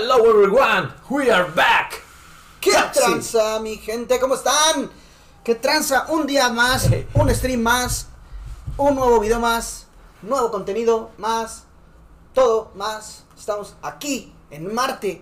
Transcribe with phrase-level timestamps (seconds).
[0.00, 2.00] Hello everyone, we are back.
[2.60, 3.00] ¿Qué Taxi.
[3.00, 4.20] tranza, mi gente?
[4.20, 4.88] ¿Cómo están?
[5.42, 6.06] ¿Qué tranza?
[6.10, 8.06] Un día más, un stream más,
[8.76, 9.88] un nuevo video más,
[10.22, 11.64] nuevo contenido más,
[12.32, 13.24] todo más.
[13.36, 15.20] Estamos aquí en Marte,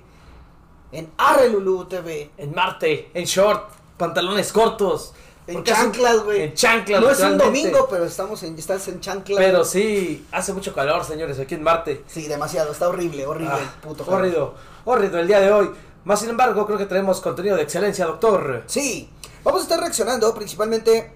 [0.93, 2.33] en Arrelulu TV.
[2.37, 5.15] En Marte, en short, pantalones cortos.
[5.47, 6.43] En chanclas, güey.
[6.43, 9.39] En chanclas, No es un domingo, pero estamos en, estás en chanclas.
[9.39, 12.03] Pero sí, hace mucho calor, señores, aquí en Marte.
[12.09, 12.73] Sí, demasiado.
[12.73, 14.05] Está horrible, horrible, Ah, puto.
[14.09, 15.71] horrido, horrido el día de hoy.
[16.05, 18.65] Más sin embargo, creo que tenemos contenido de excelencia, doctor.
[18.67, 19.09] Sí,
[19.45, 21.13] vamos a estar reaccionando principalmente.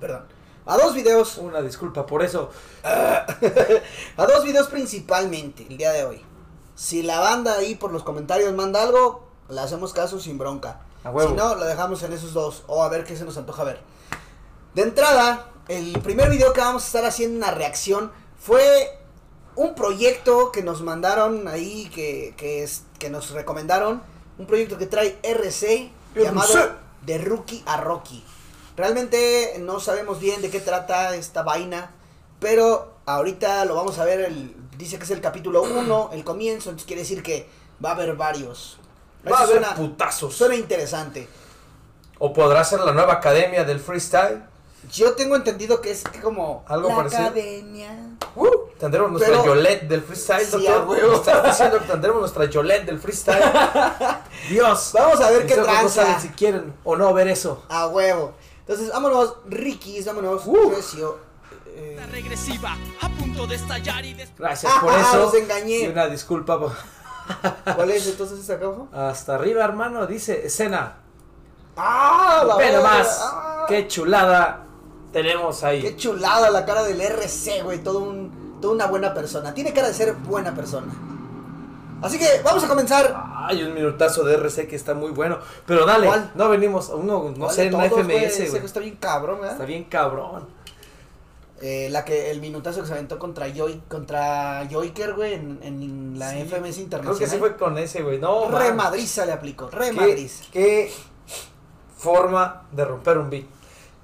[0.00, 0.24] Perdón.
[0.64, 1.38] A dos videos.
[1.38, 2.50] Una disculpa por eso.
[2.84, 6.22] A dos videos principalmente el día de hoy.
[6.74, 10.80] Si la banda ahí por los comentarios manda algo, le hacemos caso sin bronca.
[11.04, 11.30] A huevo.
[11.30, 12.64] Si no, lo dejamos en esos dos.
[12.66, 13.80] O a ver qué se nos antoja ver.
[14.74, 18.98] De entrada, el primer video que vamos a estar haciendo una reacción fue
[19.54, 24.02] un proyecto que nos mandaron ahí, que, que, es, que nos recomendaron.
[24.38, 26.24] Un proyecto que trae RC, RC.
[26.24, 28.24] llamado De Rookie a Rocky.
[28.76, 31.90] Realmente no sabemos bien de qué trata esta vaina,
[32.40, 34.20] pero ahorita lo vamos a ver.
[34.20, 37.46] El, dice que es el capítulo 1, el comienzo, entonces quiere decir que
[37.84, 38.78] va a haber varios.
[39.30, 40.34] Va a haber putazos.
[40.34, 41.28] Suena interesante.
[42.18, 44.42] O podrá ser la nueva academia del freestyle.
[44.92, 47.22] Yo tengo entendido que es como Algo la parecido.
[47.22, 47.90] academia.
[48.34, 48.48] Uh,
[48.80, 50.74] tendremos nuestra Pero- Yolette del freestyle, Sí, doctor.
[50.74, 51.08] a huevo.
[51.10, 53.42] ¿Me ¿Estás diciendo que tendremos nuestra Yolette del freestyle?
[54.48, 54.90] Dios.
[54.92, 56.02] Vamos a ver qué No tranza.
[56.04, 57.62] saben si quieren o no ver eso.
[57.68, 58.32] A huevo.
[58.60, 60.70] Entonces, vámonos, Ricky, vámonos, Uh.
[60.74, 61.18] Recio.
[61.74, 65.16] Eh, regresiva a punto de estallar y des- Gracias Ah, por eso.
[65.18, 65.78] los engañé.
[65.80, 66.58] Y una disculpa.
[66.58, 66.72] po-
[67.76, 68.88] ¿Cuál es entonces esta abajo?
[68.92, 70.96] Hasta arriba, hermano, dice escena.
[71.76, 72.44] ¡Ah!
[72.46, 73.64] La Pero más, ¡Ah!
[73.68, 74.64] qué chulada
[75.12, 75.82] tenemos ahí.
[75.82, 77.78] Qué chulada la cara del RC, güey.
[77.82, 79.54] Todo un, toda una buena persona.
[79.54, 80.92] Tiene cara de ser buena persona.
[82.02, 83.14] Así que vamos a comenzar.
[83.34, 85.38] Ay, un minutazo de RC que está muy bueno.
[85.66, 86.32] Pero dale, ¿Cuál?
[86.34, 87.84] no venimos a uno, no ¿Cuál sé, en una?
[87.84, 88.64] FMS, güey.
[88.64, 89.52] Está bien cabrón, ¿verdad?
[89.52, 90.48] Está bien cabrón.
[91.64, 96.18] Eh, la que, el minutazo que se aventó contra Joy, contra Joyker, güey, en, en
[96.18, 97.18] la Sí, FMS Creo Internacional.
[97.20, 98.18] que sí fue con ese, güey.
[98.18, 98.76] No, Re man.
[98.78, 100.92] madriza le aplicó, re ¿Qué, qué
[101.96, 103.44] forma de romper un beat.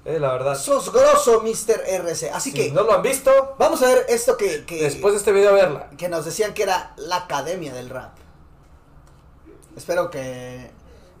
[0.05, 0.55] Eh, la verdad.
[0.55, 1.81] Sos grosso, Mr.
[1.85, 2.31] RC.
[2.31, 5.17] Así Si que no lo han visto, vamos a ver esto que, que, después de
[5.19, 5.89] este video verla.
[5.97, 8.13] que nos decían que era la academia del rap.
[9.75, 10.71] Espero que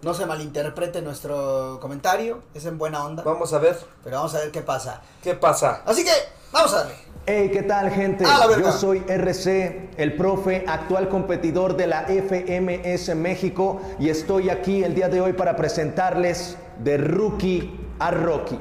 [0.01, 2.41] no se malinterprete nuestro comentario.
[2.53, 3.23] Es en buena onda.
[3.23, 5.01] Vamos a ver Pero vamos a ver qué pasa.
[5.21, 5.81] qué pasa.
[5.85, 6.11] Así que,
[6.51, 6.95] vamos a darle.
[7.25, 8.25] Hey, ¿qué tal gente?
[8.59, 14.95] Yo soy RC, el profe, actual competidor de la FMS México y estoy aquí el
[14.95, 18.55] día de hoy para presentarles de Rookie a Rocky.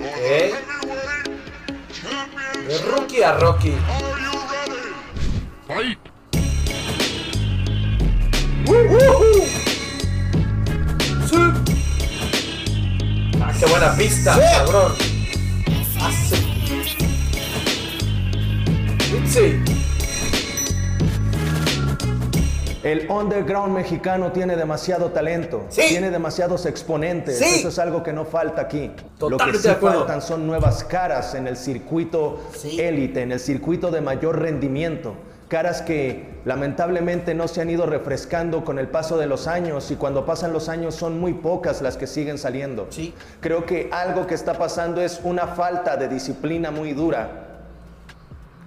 [0.00, 0.58] Ok.
[2.66, 3.74] De Rookie a Rocky.
[5.68, 5.98] Sí.
[13.58, 14.40] Qué buena pista, Sí.
[14.56, 14.92] cabrón.
[16.00, 16.10] Ah,
[19.26, 19.62] sí.
[22.84, 25.82] El underground mexicano tiene demasiado talento, Sí.
[25.88, 27.58] tiene demasiados exponentes, Sí.
[27.58, 28.86] eso es algo que no falta aquí.
[28.86, 32.40] Lo que Totalmente sí faltan son nuevas caras en el circuito
[32.78, 35.14] élite, en el circuito de mayor rendimiento.
[35.48, 39.96] Caras que lamentablemente no se han ido refrescando con el paso de los años y
[39.96, 42.86] cuando pasan los años son muy pocas las que siguen saliendo.
[42.90, 43.14] Sí.
[43.40, 47.46] Creo que algo que está pasando es una falta de disciplina muy dura.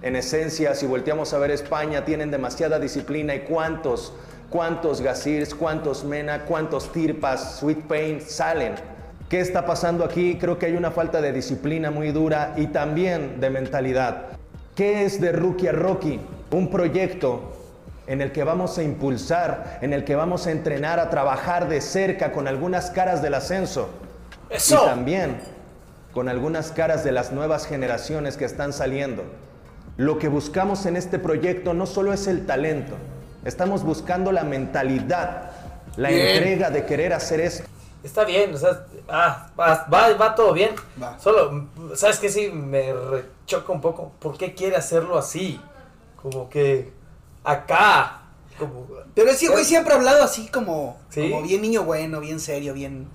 [0.02, 4.12] En esencia, si volteamos a ver España, tienen demasiada disciplina y cuántos,
[4.50, 8.74] cuántos Gasirs, cuántos Mena, cuántos Tirpas, Sweet Pain salen.
[9.28, 10.36] ¿Qué está pasando aquí?
[10.36, 14.26] Creo que hay una falta de disciplina muy dura y también de mentalidad.
[14.74, 16.18] ¿Qué es de Rookie a Rocky?
[16.52, 17.40] Un proyecto
[18.06, 21.80] en el que vamos a impulsar, en el que vamos a entrenar a trabajar de
[21.80, 23.88] cerca con algunas caras del ascenso.
[24.50, 24.82] Eso.
[24.82, 25.40] Y también
[26.12, 29.24] con algunas caras de las nuevas generaciones que están saliendo.
[29.96, 32.94] Lo que buscamos en este proyecto no solo es el talento,
[33.44, 35.50] estamos buscando la mentalidad,
[35.96, 36.26] la Bien.
[36.26, 37.68] entrega de querer hacer esto.
[38.02, 40.70] Está bien, o sea, ah, va, va, va todo bien.
[41.00, 41.18] Va.
[41.20, 42.28] Solo, ¿sabes qué?
[42.28, 44.12] Sí, me rechoca un poco.
[44.18, 45.60] ¿Por qué quiere hacerlo así?
[46.22, 46.92] Como que
[47.44, 48.18] acá.
[48.58, 51.30] Como, Pero ese güey siempre ha hablado así como, Sí.
[51.30, 53.08] como bien niño bueno, bien serio, bien.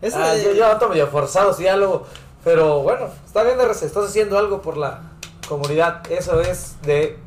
[0.00, 2.06] Es Ah, de- yo, yo noto medio forzado su diálogo.
[2.42, 5.00] Pero bueno, está bien, RC, estás haciendo algo por la
[5.48, 6.02] comunidad.
[6.10, 7.18] Eso es de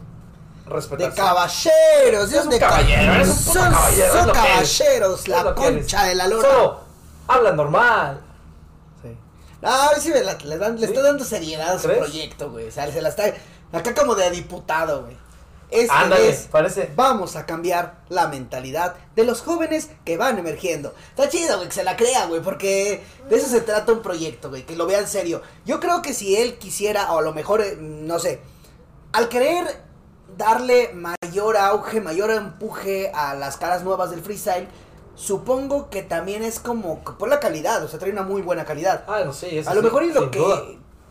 [0.66, 1.10] respetar.
[1.10, 5.28] de caballeros, un de caballero, ca- eres un puto son, caballero, son es caballeros, Es
[5.28, 6.50] la concha de la lora.
[6.50, 6.80] Solo
[7.28, 8.22] habla normal.
[9.01, 9.18] Sí.
[9.62, 10.94] No, a ver si me la- le, dan- le ¿Sí?
[10.94, 12.00] está dando seriedad a su ¿Crees?
[12.00, 12.68] proyecto, güey.
[12.68, 13.24] O sea, se la está.
[13.74, 15.18] Acá como de diputado, güey.
[15.69, 16.91] Esta Ándale, vez parece.
[16.95, 20.93] vamos a cambiar la mentalidad de los jóvenes que van emergiendo.
[21.09, 24.49] Está chido, güey, que se la crea, güey, porque de eso se trata un proyecto,
[24.49, 25.41] güey, que lo vea en serio.
[25.65, 28.39] Yo creo que si él quisiera, o a lo mejor, eh, no sé,
[29.11, 29.81] al querer
[30.37, 34.67] darle mayor auge, mayor empuje a las caras nuevas del freestyle,
[35.15, 39.03] supongo que también es como por la calidad, o sea, trae una muy buena calidad.
[39.07, 39.59] Ah, no sé.
[39.59, 40.63] eso A lo sí, mejor y lo que duda.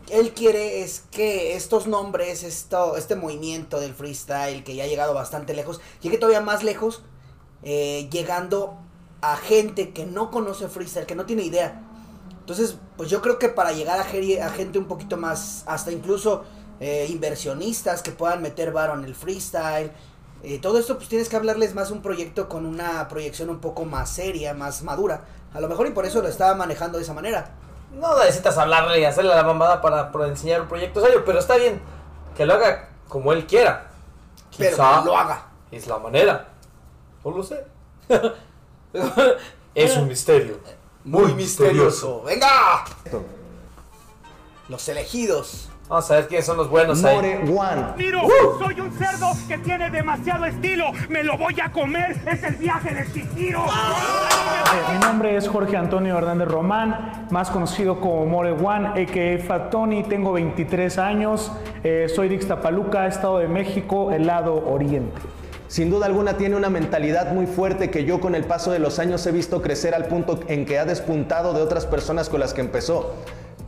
[0.09, 5.13] Él quiere es que estos nombres, esto, este movimiento del freestyle que ya ha llegado
[5.13, 7.03] bastante lejos, llegue todavía más lejos,
[7.63, 8.77] eh, llegando
[9.21, 11.83] a gente que no conoce freestyle, que no tiene idea.
[12.39, 16.45] Entonces, pues yo creo que para llegar a, a gente un poquito más, hasta incluso
[16.79, 19.91] eh, inversionistas que puedan meter varo en el freestyle,
[20.43, 23.85] eh, todo esto pues tienes que hablarles más un proyecto con una proyección un poco
[23.85, 25.25] más seria, más madura.
[25.53, 27.55] A lo mejor y por eso lo estaba manejando de esa manera.
[27.91, 31.55] No necesitas hablarle y hacerle la mamada para, para enseñar un proyecto serio, pero está
[31.55, 31.81] bien
[32.35, 33.89] que lo haga como él quiera.
[34.57, 35.47] Pero Quizá que lo haga.
[35.71, 36.49] Es la manera.
[37.23, 37.65] No lo sé.
[39.75, 40.59] es un misterio.
[41.03, 42.21] Muy misterioso.
[42.23, 42.85] ¡Venga!
[44.69, 45.69] Los elegidos.
[45.89, 47.15] Vamos a ver quiénes son los buenos ahí.
[47.15, 47.83] More One.
[47.97, 48.21] Miro,
[48.59, 50.91] soy un cerdo que tiene demasiado estilo.
[51.07, 52.17] Me lo voy a comer.
[52.29, 53.63] Es el viaje de Chihiro.
[53.65, 59.37] Eh, Mi nombre es Jorge Antonio Hernández Román, más conocido como More One, a.k.a.
[59.45, 60.03] Fat Tony.
[60.03, 61.53] Tengo 23 años,
[61.85, 65.21] eh, soy de Ixtapaluca, Estado de México, el lado oriente.
[65.69, 68.99] Sin duda alguna tiene una mentalidad muy fuerte que yo con el paso de los
[68.99, 72.53] años he visto crecer al punto en que ha despuntado de otras personas con las
[72.53, 73.15] que empezó.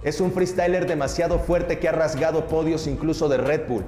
[0.04, 3.84] Es un freestyler demasiado fuerte que ha rasgado podios incluso de Red Bull.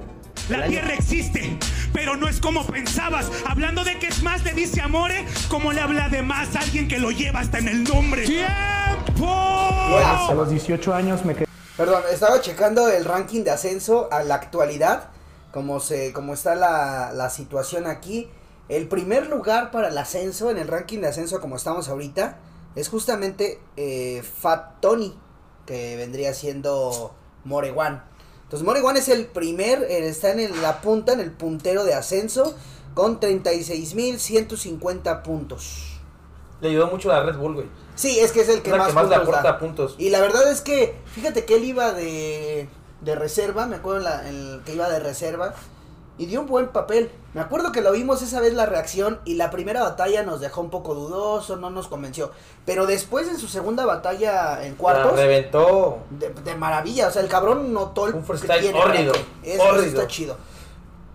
[0.48, 1.56] La año- tierra existe,
[1.92, 3.30] pero no es como pensabas.
[3.46, 6.88] Hablando de que es más, le dice amore, como le habla de más a alguien
[6.88, 8.26] que lo lleva hasta en el nombre.
[8.26, 9.26] ¡Tiempo!
[9.28, 14.34] A los 18 años me quedé Perdón, estaba checando el ranking de ascenso a la
[14.34, 15.08] actualidad.
[15.52, 18.28] Como, se, como está la, la situación aquí.
[18.68, 22.38] El primer lugar para el ascenso, en el ranking de ascenso como estamos ahorita,
[22.74, 25.14] es justamente eh, Fat Tony,
[25.66, 27.14] que vendría siendo
[27.44, 28.00] More One.
[28.44, 31.84] Entonces More One es el primer, eh, está en el- la punta, en el puntero
[31.84, 32.54] de ascenso,
[32.94, 35.98] con 36.150 puntos.
[36.60, 37.66] Le ayudó mucho la Red Bull, güey.
[37.94, 39.58] Sí, es que es el que Es más, que más le puntos aporta da.
[39.58, 39.94] puntos.
[39.98, 42.68] Y la verdad es que, fíjate que él iba de,
[43.00, 45.54] de reserva, me acuerdo la, el que iba de reserva,
[46.22, 47.10] y dio un buen papel.
[47.34, 50.60] Me acuerdo que lo vimos esa vez la reacción y la primera batalla nos dejó
[50.60, 52.30] un poco dudoso, no nos convenció.
[52.64, 55.98] Pero después en su segunda batalla en La cuartos, reventó.
[56.10, 59.12] de, de maravilla, o sea, el cabrón notó el Un freestyle hórrido.
[59.42, 60.36] Eso, eso está chido.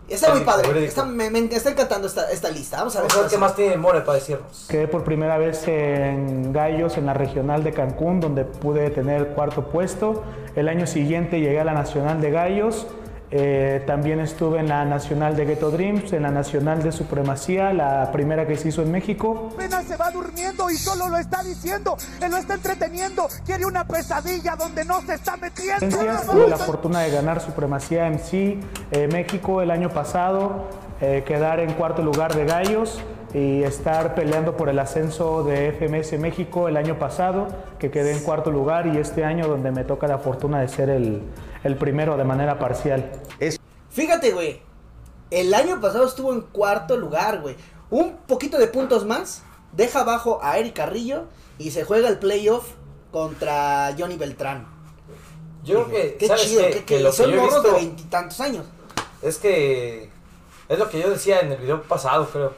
[0.09, 2.77] Está muy padre, está, me, me está encantando esta, esta lista.
[2.77, 4.65] Vamos a ver qué más tiene More para decirnos.
[4.69, 9.65] Quedé por primera vez en Gallos, en la regional de Cancún, donde pude tener cuarto
[9.65, 10.24] puesto.
[10.56, 12.88] El año siguiente llegué a la nacional de Gallos.
[13.29, 18.09] Eh, también estuve en la nacional de Ghetto Dreams, en la nacional de Supremacía, la
[18.13, 19.50] primera que se hizo en México.
[19.53, 21.97] apenas se va durmiendo y solo lo está diciendo.
[22.21, 23.27] Él lo está entreteniendo.
[23.45, 25.88] Quiere una pesadilla donde no se está metiendo.
[25.89, 28.59] Tuve la fortuna de ganar Supremacía MC
[28.91, 30.69] eh, México el año pasado,
[31.01, 33.01] eh, quedar en cuarto lugar de Gallos
[33.33, 37.47] y estar peleando por el ascenso de FMS México el año pasado,
[37.77, 40.89] que quedé en cuarto lugar y este año donde me toca la fortuna de ser
[40.89, 41.23] el,
[41.68, 43.12] el primero de manera parcial.
[43.40, 43.59] Es
[43.90, 44.62] Fíjate, güey.
[45.30, 47.56] El año pasado estuvo en cuarto lugar, güey.
[47.90, 49.44] Un poquito de puntos más.
[49.74, 51.26] Deja abajo a Eric Carrillo.
[51.59, 52.69] Y se juega el playoff
[53.12, 54.68] contra Johnny Beltrán.
[55.64, 58.66] Yo creo que, Qué ¿sabes chido, que, Que lo que son morros de veintitantos años.
[59.21, 60.09] es que
[60.69, 62.54] es lo que yo decía en el video pasado, creo.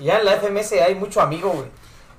[0.00, 1.66] Ya en la FMS hay mucho amigo, güey.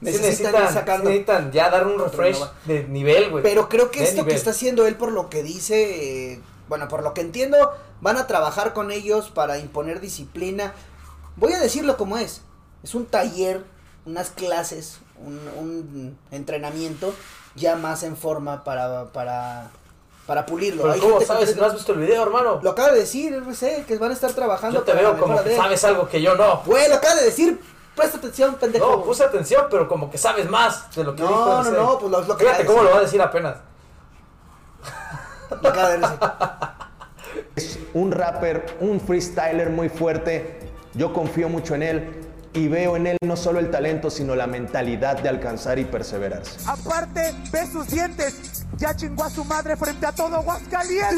[0.02, 1.10] Necesitan ir sacando.
[1.10, 3.44] necesitan ya dar un refresh de nivel, güey.
[3.44, 6.88] Pero creo que De esto que está haciendo él, por lo que dice, eh, bueno,
[6.88, 10.74] por lo que entiendo, van a trabajar con ellos para imponer disciplina.
[11.36, 12.42] Voy a decirlo como es.
[12.84, 13.64] Es un taller,
[14.06, 17.14] unas clases, un, un entrenamiento
[17.56, 19.72] ya más en forma para, para,
[20.28, 20.84] para pulirlo.
[20.84, 22.60] Pero Hay ¿cómo gente sabes que- no has visto el video, hermano?
[22.62, 25.50] Lo acaba de decir, RC, que van a estar trabajando Yo te veo como que
[25.50, 26.62] de sabes algo que yo no.
[26.66, 27.60] Güey, lo acaba de decir.
[27.98, 28.90] Presta atención, pendejo.
[28.90, 31.72] No, puse atención, pero como que sabes más de lo que No, dijo no, ese.
[31.72, 33.58] no, pues lo- lo que Fíjate cómo lo va a decir apenas.
[35.62, 36.20] Lo acaba de decir.
[37.56, 40.70] es un rapper, un freestyler muy fuerte.
[40.94, 42.24] Yo confío mucho en él
[42.54, 46.60] y veo en él no solo el talento, sino la mentalidad de alcanzar y perseverarse.
[46.70, 48.66] Aparte, ve sus dientes.
[48.78, 51.18] Ya chingó a su madre frente a todo Aguascalientes.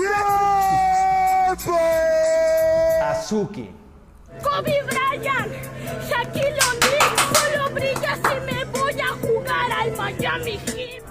[1.58, 1.78] ¡Tiempo!
[3.04, 3.76] Azuki.
[4.44, 5.52] Kobe Bryant,
[6.08, 11.04] Shaquille O'Neal, solo brilla si me voy a jugar al Miami Heat.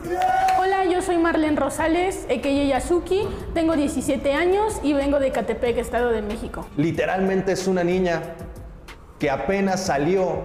[0.59, 2.65] Hola, yo soy Marlene Rosales, a.k.a.
[2.65, 6.67] Yasuki, tengo 17 años y vengo de Catepec, Estado de México.
[6.77, 8.23] Literalmente es una niña
[9.19, 10.43] que apenas salió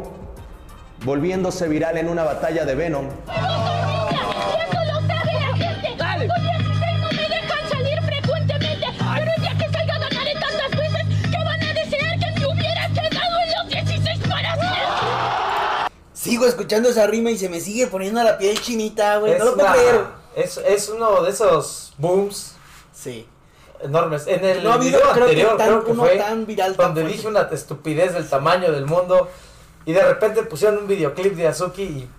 [1.06, 3.06] volviéndose viral en una batalla de Venom.
[16.24, 19.38] Sigo escuchando esa rima y se me sigue poniendo la piel chinita, güey.
[19.38, 20.06] No lo puedo creer.
[20.36, 22.54] es, es uno de esos booms
[22.94, 23.28] Sí.
[23.82, 24.26] enormes.
[24.28, 26.46] En el No ha habido, video creo que anterior, tan- creo que uno fue tan
[26.46, 29.30] viral, tan donde dije una estupidez del tamaño del mundo
[29.86, 32.10] y de repente pusieron un videoclip de Azuki y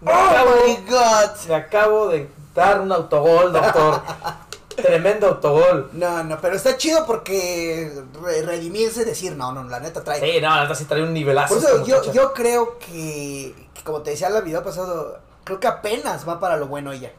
[0.00, 1.30] me, Oh acabo, my god.
[1.48, 4.00] me acabo de dar un autogol, doctor.
[4.76, 5.90] Tremendo autogol.
[5.92, 10.20] No, no, pero está chido porque re- redimirse, decir, no, no, la neta trae.
[10.20, 11.54] Sí, no, la neta sí trae un nivelazo.
[11.54, 15.60] Por eso yo, yo creo que, que, como te decía en el video pasado, creo
[15.60, 17.12] que apenas va para lo bueno ella.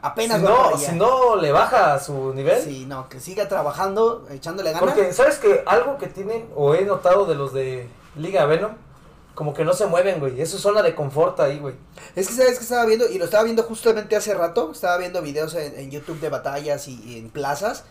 [0.00, 0.90] Apenas si va para no, allá.
[0.90, 2.62] si no le baja su nivel.
[2.62, 4.84] Sí, no, que siga trabajando, echándole ganas.
[4.94, 8.72] Porque, ¿sabes que Algo que tienen, o he notado de los de Liga Venom,
[9.38, 10.40] como que no se mueven, güey.
[10.40, 11.76] Es zona de confort ahí, güey.
[12.16, 15.22] Es que sabes que estaba viendo, y lo estaba viendo justamente hace rato, estaba viendo
[15.22, 17.84] videos en, YouTube de batallas y, en plazas.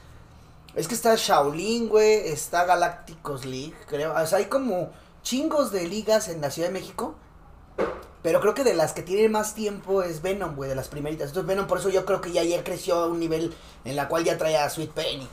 [0.76, 4.14] Es que está Shaolin, güey, está Galácticos League, creo.
[4.14, 4.92] Hay como
[5.24, 7.16] chingos de ligas en la Ciudad de México.
[8.24, 11.30] Pero creo que de las que tienen más tiempo es Venom, güey, de las primeritas.
[11.30, 14.10] Entonces Venom, por eso yo creo que ya, ya creció a un nivel en la
[14.10, 15.30] cual ya trae a Sweet Penny.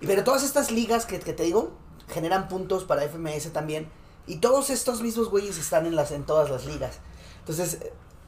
[0.00, 1.72] Pero todas estas ligas que te digo,
[2.08, 3.90] generan puntos para FMS también.
[4.28, 6.98] Y todos estos mismos güeyes están en, las, en todas las ligas.
[7.40, 7.78] Entonces,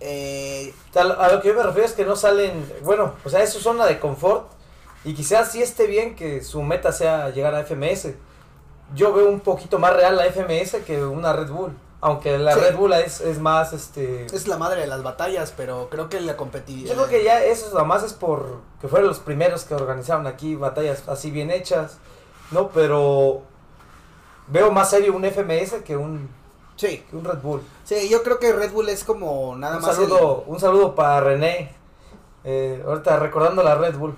[0.00, 3.52] eh, a lo que yo me refiero es que no salen, bueno, o sea, es
[3.52, 4.50] su zona de confort
[5.04, 8.14] y quizás sí esté bien que su meta sea llegar a FMS.
[8.94, 12.60] Yo veo un poquito más real la FMS que una Red Bull, aunque la Sí.
[12.60, 14.24] Red Bull es, es más, este...
[14.24, 16.94] es la madre de las batallas, pero creo que la competitividad.
[16.94, 20.26] Yo creo que ya eso nada más es por que fueron los primeros que organizaron
[20.26, 21.98] aquí batallas así bien hechas,
[22.52, 22.70] ¿no?
[22.70, 23.42] Pero
[24.50, 26.28] veo más serio un FMS que un,
[26.76, 27.62] Sí, que un Red Bull.
[27.84, 29.98] sí, yo creo que Red Bull es como nada Un más.
[29.98, 31.74] el- saludo, un saludo para René.
[32.44, 34.14] Eh, ahorita recordando la Red Bull.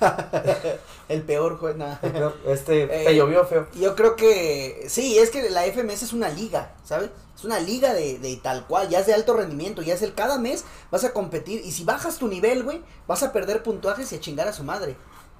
[1.08, 2.00] El, peor juez, nada.
[2.46, 3.66] Este, Eh, te llovió feo.
[3.74, 7.10] Yo creo que sí, es que la FMS es una liga, ¿sabes?
[7.36, 10.14] Es una liga de, de tal cual, ya es de alto rendimiento, ya es el
[10.14, 14.12] cada mes vas a competir y si bajas tu nivel, güey, vas a perder puntuajes
[14.12, 14.96] y a chingar a su madre.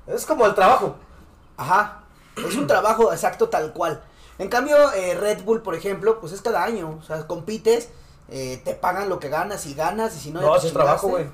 [0.07, 0.97] Es como el trabajo.
[1.57, 2.05] Ajá,
[2.37, 4.03] es un trabajo exacto tal cual.
[4.43, 7.91] En cambio, eh, Red Bull, por ejemplo, pues es cada año, o sea, compites,
[8.29, 10.41] eh, te pagan lo que ganas y ganas y si no...
[10.41, 11.27] No, es trabajo, güey.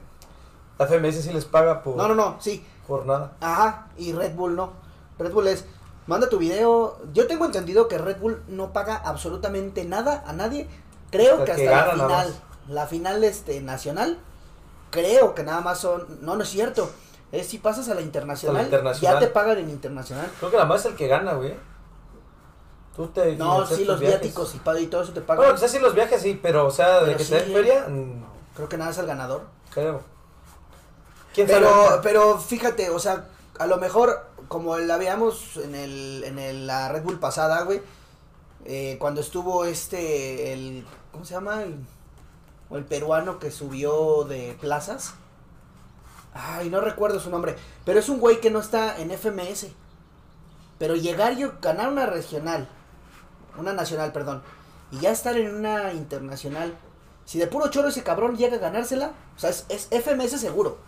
[0.78, 3.32] La FMS sí les paga por, No, no, no, sí, por nada.
[3.40, 4.74] Ajá, y Red Bull no.
[5.18, 5.64] Red Bull es,
[6.06, 6.98] manda tu video.
[7.14, 10.68] Yo tengo entendido que Red Bull no paga absolutamente nada a nadie.
[11.10, 12.34] Creo Hasta que hasta que la final,
[12.68, 14.18] la final este nacional,
[14.90, 16.90] creo que nada más son, no, no es cierto.
[17.32, 19.14] Es si pasas a la internacional, internacional.
[19.14, 20.30] ya te pagan en internacional.
[20.38, 21.54] Creo que nada más es el que gana, güey.
[22.98, 24.20] Tú te No, sí, los viajes.
[24.20, 25.44] viáticos y, pa- y todo eso te pagan.
[25.44, 27.54] Bueno, quizás sí los viajes sí, pero o sea, de que sí, te den eh.
[27.54, 28.24] feria, mm,
[28.56, 29.46] Creo que nada es el ganador.
[29.72, 30.02] creo.
[31.32, 32.00] ¿Quién Pero, sabe?
[32.02, 33.26] pero fíjate, o sea,
[33.60, 37.80] a lo mejor, como la veamos en el, en el, la Red Bull pasada, güey,
[38.64, 41.62] eh, cuando estuvo este, el, ¿cómo se llama?
[41.62, 41.76] El,
[42.68, 45.14] o el peruano que subió de plazas.
[46.34, 49.68] Ay, no recuerdo su nombre, pero es un güey que no está en FMS.
[50.78, 52.68] Pero llegar yo, ganar una regional,
[53.60, 54.42] una nacional, perdón,
[54.90, 56.74] y ya estar en una internacional,
[57.24, 60.78] si de puro choro ese cabrón llega a ganársela, o sea, es, es FMS seguro.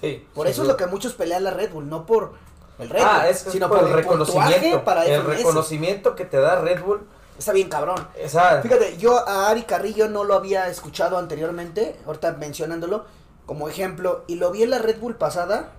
[0.00, 0.26] Sí.
[0.34, 0.66] Por sí, eso sí.
[0.66, 2.32] es lo que muchos pelean la Red Bull, no por
[2.78, 4.84] el Red Ah, Bull, es, es sino por por el reconocimiento.
[4.84, 5.36] para el FMS.
[5.38, 7.06] reconocimiento que te da Red Bull.
[7.38, 8.08] Está bien cabrón.
[8.16, 13.04] Esa, Fíjate, yo a Ari Carrillo no lo había escuchado anteriormente, ahorita mencionándolo
[13.44, 15.72] como ejemplo, y lo vi en la Red Bull pasada.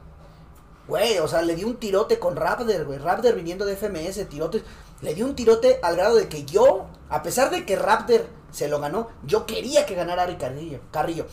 [0.87, 2.97] Güey, o sea, le di un tirote con Raptor, güey.
[2.99, 4.63] Raptor viniendo de FMS, tirote.
[5.01, 8.67] Le di un tirote al grado de que yo, a pesar de que Raptor se
[8.67, 10.79] lo ganó, yo quería que ganara Ari Carrillo.
[10.91, 11.27] Carrillo.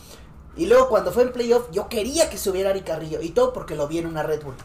[0.55, 3.21] Y luego cuando fue en playoff, yo quería que subiera Ari Carrillo.
[3.21, 4.55] Y todo porque lo vi en una Red Bull.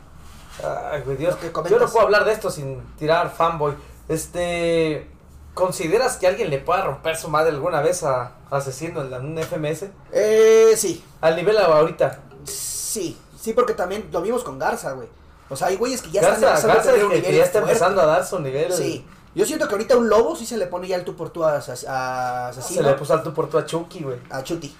[0.62, 1.36] Ay, güey, Dios.
[1.68, 3.74] Yo no puedo hablar de esto sin tirar fanboy.
[4.08, 5.10] Este.
[5.54, 9.38] ¿Consideras que alguien le pueda romper su madre alguna vez a, a Asesino en un
[9.38, 9.86] FMS?
[10.12, 11.04] Eh, sí.
[11.20, 12.20] Al nivel ahorita.
[12.44, 15.08] Sí, sí, porque también lo vimos con Garza, güey.
[15.50, 17.34] O sea, hay güeyes que ya Garza, están empezando Garza a tener un que, nivel
[17.36, 17.72] ya está fuerte.
[17.72, 18.72] empezando a dar su nivel.
[18.72, 19.04] Sí.
[19.34, 21.44] Yo siento que ahorita un lobo sí se le pone ya el tú por tú
[21.44, 24.18] a, a Se Asesino, le puso al tú por tú a Chucky, güey.
[24.30, 24.74] a Chuti.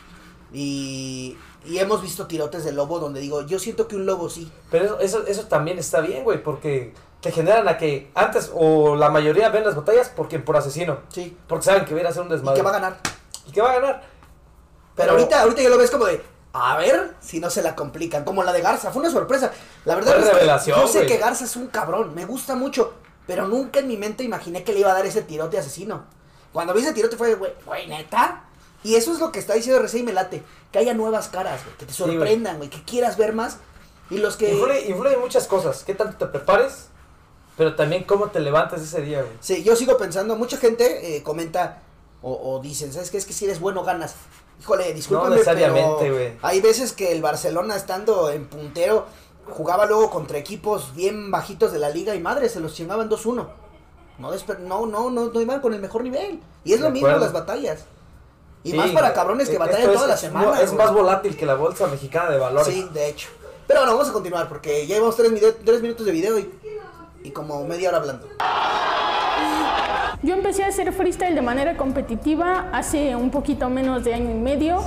[0.53, 4.51] Y, y hemos visto tirotes de lobo donde digo, yo siento que un lobo sí.
[4.71, 8.97] Pero eso, eso, eso también está bien, güey, porque te generan a que antes o
[8.97, 10.99] la mayoría ven las batallas porque por asesino.
[11.09, 11.37] Sí.
[11.47, 12.57] Porque saben que viene a ser un Y desmadre.
[12.57, 12.97] que va a ganar.
[13.47, 14.03] Y que va a ganar.
[14.97, 16.21] Pero ahorita, ahorita ya lo ves como de,
[16.53, 18.25] a ver si no se la complican.
[18.25, 19.53] Como la de Garza, fue una sorpresa.
[19.85, 22.95] La verdad es que yo sé que Garza es un cabrón, me gusta mucho.
[23.27, 26.05] Pero nunca en mi mente imaginé que le iba a dar ese tirote asesino.
[26.53, 28.45] Cuando vi ese tirote fue, güey, güey, neta.
[28.83, 30.43] Y eso es lo que está diciendo y me late.
[30.73, 31.77] Que haya nuevas caras, güey.
[31.77, 32.71] Que te sorprendan, güey.
[32.71, 33.59] Que quieras ver más.
[34.11, 34.53] Y los que.
[34.53, 35.85] Influye, muchas cosas.
[35.85, 36.87] Qué tanto te prepares,
[37.57, 39.35] pero también cómo te levantas ese día, güey.
[39.41, 41.83] Sí, yo sigo pensando, mucha gente eh, comenta
[42.23, 43.19] o, o dicen, ¿sabes qué?
[43.19, 44.15] Es que si eres bueno ganas.
[44.61, 49.07] Híjole, discúlpame, necesariamente, pero hay veces que el Barcelona estando en puntero
[49.51, 53.49] jugaba luego contra equipos bien bajitos de la liga y madre, se los chingaban 2-1.
[54.19, 56.41] No, no, no, no, no iban con el mejor nivel.
[56.63, 57.85] Y es De lo mismo las batallas.
[58.63, 60.53] Y Sí, más para cabrones que esto batallan es- toda la es semana.
[60.77, 62.67] más volátil que la bolsa mexicana de valores.
[62.75, 63.29] Sí, de hecho.
[63.67, 65.33] Pero bueno, vamos a continuar porque ya llevamos tres,
[65.65, 66.53] tres minutos de video y,
[67.25, 68.29] y como media hora hablando.
[70.23, 74.35] Yo empecé a hacer freestyle de manera competitiva hace un poquito menos de año y
[74.35, 74.83] medio.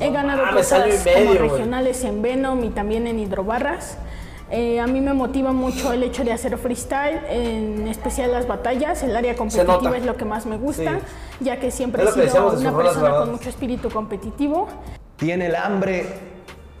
[0.00, 3.98] He ganado mames, cosas medio, como regionales en Venom y también en Hidrobarras.
[4.50, 9.02] Eh, a mí me motiva mucho el hecho de hacer freestyle, en especial las batallas.
[9.02, 11.44] El área competitiva es lo que más me gusta, Sí.
[11.44, 14.68] ya que siempre Es he sido una persona con mucho espíritu competitivo.
[15.16, 16.06] Tiene el hambre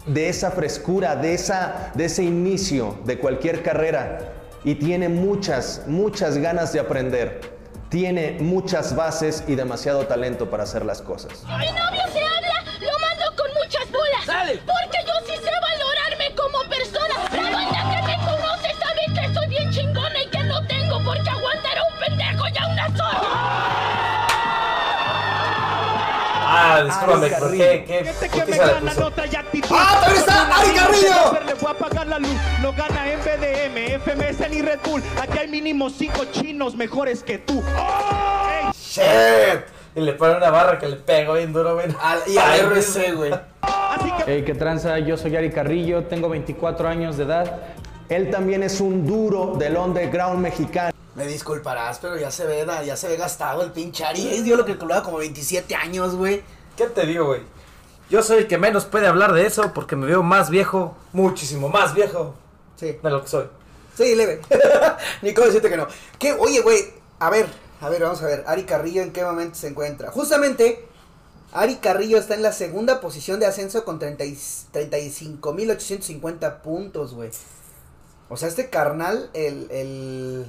[0.06, 4.18] de esa frescura, de, esa, de ese inicio de cualquier carrera
[4.64, 7.57] y tiene muchas, muchas ganas de aprender.
[7.88, 11.32] Tiene muchas bases y demasiado talento para hacer las cosas.
[11.44, 14.60] Mi novio se habla, lo mando con muchas bolas.
[14.66, 15.17] Porque yo
[26.78, 28.12] Ah, discúlpame, Ari ¿por qué?
[29.70, 31.38] ¡Ah, también está Ari Carrillo!
[31.46, 32.36] Le voy a apagar la luz.
[32.62, 35.02] Lo gana en BDM, FMS ni Red Bull.
[35.20, 37.62] Aquí hay mínimo cinco chinos mejores que tú.
[37.76, 38.70] ¡Oh!
[38.72, 39.64] ¡Shit!
[39.96, 41.88] Y le pone una barra que le pegó bien duro, güey.
[42.26, 43.32] Y Ay, RC, güey.
[44.26, 44.98] Hey, ¿qué tranza?
[45.00, 47.60] Yo soy Ari Carrillo, tengo 24 años de edad.
[48.08, 50.92] Él también es un duro del underground mexicano.
[51.14, 54.28] Me disculparás, pero ya se ve, ya se ve gastado el pinche Ari.
[54.28, 56.42] Es dio lo que calculaba como 27 años, güey.
[56.78, 57.42] ¿Qué te digo, güey?
[58.08, 61.68] Yo soy el que menos puede hablar de eso porque me veo más viejo, muchísimo
[61.68, 62.34] más viejo
[62.76, 62.96] Sí.
[63.02, 63.44] de lo que soy.
[63.94, 64.40] Sí, leve.
[65.22, 65.86] Ni cómo decirte que no.
[66.18, 66.32] ¿Qué?
[66.32, 67.46] Oye, güey, a ver,
[67.82, 68.44] a ver, vamos a ver.
[68.46, 70.10] Ari Carrillo, ¿en qué momento se encuentra?
[70.10, 70.86] Justamente,
[71.52, 74.38] Ari Carrillo está en la segunda posición de ascenso con 30 y-
[74.72, 77.30] 35.850 puntos, güey.
[78.28, 80.46] O sea, este carnal, el, el,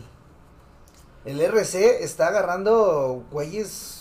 [1.26, 3.99] el RC está agarrando güeyes.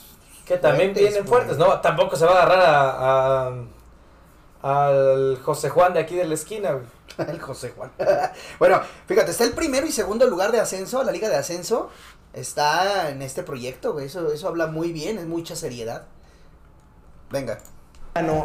[0.49, 1.29] Que también fuertes, vienen güey.
[1.29, 1.81] fuertes, ¿no?
[1.81, 3.53] Tampoco se va a agarrar a, a-
[4.63, 6.87] al José Juan de aquí de la esquina, güey.
[7.29, 7.91] El José Juan.
[8.59, 11.91] bueno, fíjate, está el primero y segundo lugar de ascenso, la liga de ascenso.
[12.33, 14.07] Está en este proyecto, güey.
[14.07, 16.05] Eso, eso habla muy bien, es mucha seriedad.
[17.31, 17.59] Venga.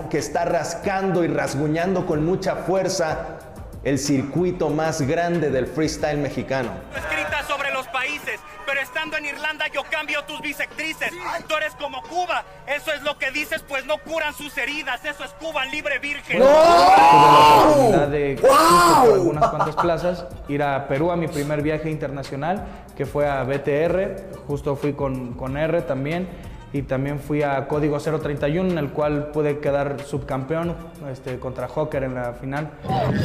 [0.10, 3.40] que está rascando y rasguñando con mucha fuerza
[3.84, 6.72] el circuito más grande del freestyle mexicano.
[6.96, 7.63] escrita sobre
[8.04, 11.12] países, pero estando en Irlanda yo cambio tus bisectrices.
[11.48, 15.24] Tú eres como Cuba, eso es lo que dices, pues no curan sus heridas, eso
[15.24, 16.40] es Cuba libre virgen.
[16.40, 21.90] Tuve la oportunidad de, por algunas cuantas plazas, ir a Perú a mi primer viaje
[21.90, 22.66] internacional,
[22.98, 24.36] que fue a BTR.
[24.48, 26.28] Justo fui con, con R también.
[26.74, 30.76] Y también fui a Código 031, en el cual pude quedar subcampeón
[31.12, 32.72] este, contra Joker en la final.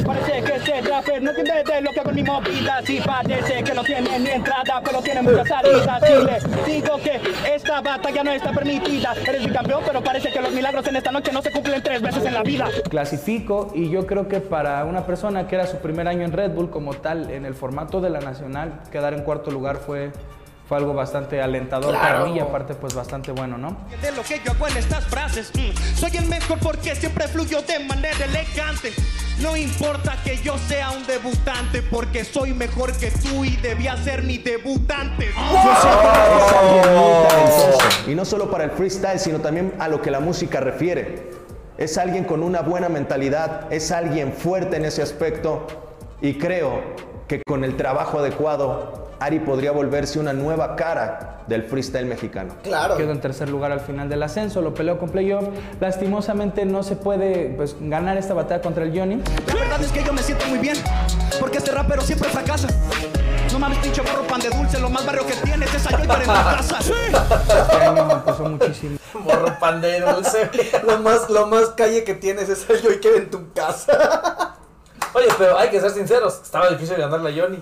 [0.05, 2.81] Parece que ese rapper no entiende de lo que hago en mi movida.
[2.85, 6.03] Sí, parece que no tiene ni entrada, pero tiene muchas salidas.
[6.03, 7.19] Y le digo que
[7.55, 9.15] esta batalla no está permitida.
[9.27, 12.01] Eres mi campeón, pero parece que los milagros en esta noche no se cumplen tres
[12.03, 12.67] veces en la vida.
[12.89, 16.51] clasifico y yo creo que para una persona que era su primer año en Red
[16.51, 20.11] Bull como tal, en el formato de la nacional, quedar en cuarto lugar fue,
[20.69, 23.75] fue algo bastante alentador para mí y aparte pues bastante bueno, ¿no?
[24.03, 27.63] De lo que yo hago en estas frases, mm, soy el mejor porque siempre fluyo
[27.63, 28.93] de manera elegante.
[29.39, 34.21] No importa que yo sea un debutante, porque soy mejor que tú y debía ser
[34.21, 35.31] mi debutante.
[36.51, 37.79] Talentoso.
[38.05, 41.31] Y no solo para el freestyle, sino también a lo que la música refiere.
[41.79, 45.65] Es alguien con una buena mentalidad, es alguien fuerte en ese aspecto
[46.21, 46.83] y creo
[47.27, 52.55] que con el trabajo adecuado, Ari podría volverse una nueva cara del freestyle mexicano.
[52.63, 52.95] Claro.
[52.95, 55.45] Quedo en tercer lugar al final del ascenso, lo peleo con playoff.
[55.79, 59.21] Lastimosamente no se puede pues, ganar esta batalla contra el Johnny.
[59.47, 60.77] La verdad es que yo me siento muy bien,
[61.39, 62.67] porque este rapero siempre fracasa.
[63.51, 66.29] No mames, pinche borro pan de dulce, lo más barrio que tienes es para en
[66.29, 66.79] tu casa.
[67.59, 68.99] Este año me pesó muchísimo.
[69.15, 70.49] Morro pan de dulce.
[70.85, 72.65] Lo más, lo más calle que tienes es
[73.01, 74.55] queda en tu casa.
[75.13, 76.39] Oye, pero hay que ser sinceros.
[76.43, 77.59] Estaba difícil ganarle a Johnny.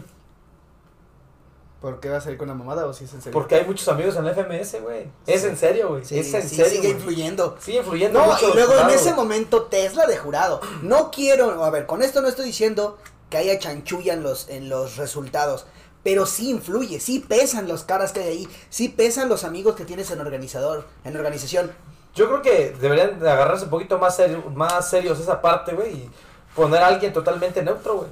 [1.81, 3.33] ¿Por qué va a salir con una mamada o si es en serio?
[3.33, 5.07] Porque hay muchos amigos en la FMS, güey.
[5.27, 6.03] Es en serio, güey.
[6.03, 6.71] Sí, es en sí, serio.
[6.71, 7.55] sigue influyendo.
[7.59, 10.59] Sigue influyendo No, mucho y luego en ese momento Tesla de jurado.
[10.81, 12.97] No quiero, a ver, con esto no estoy diciendo
[13.29, 15.65] que haya chanchulla en los, en los resultados.
[16.03, 19.85] Pero sí influye, sí pesan las caras que hay ahí, sí pesan los amigos que
[19.85, 21.71] tienes en organizador, en organización.
[22.15, 25.93] Yo creo que deberían de agarrarse un poquito más, serio, más serios esa parte, güey,
[25.93, 26.09] y
[26.55, 28.09] poner a alguien totalmente neutro, güey.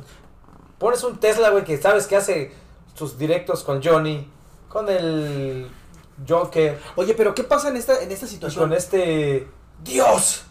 [0.77, 2.51] Pones un Tesla, güey, que sabes que hace
[2.95, 4.27] sus directos con Johnny,
[4.67, 5.69] con el
[6.27, 8.63] Joker, Oye, pero ¿qué pasa en esta, en esta y situación?
[8.63, 9.47] con este...
[9.83, 10.43] ¡Dios!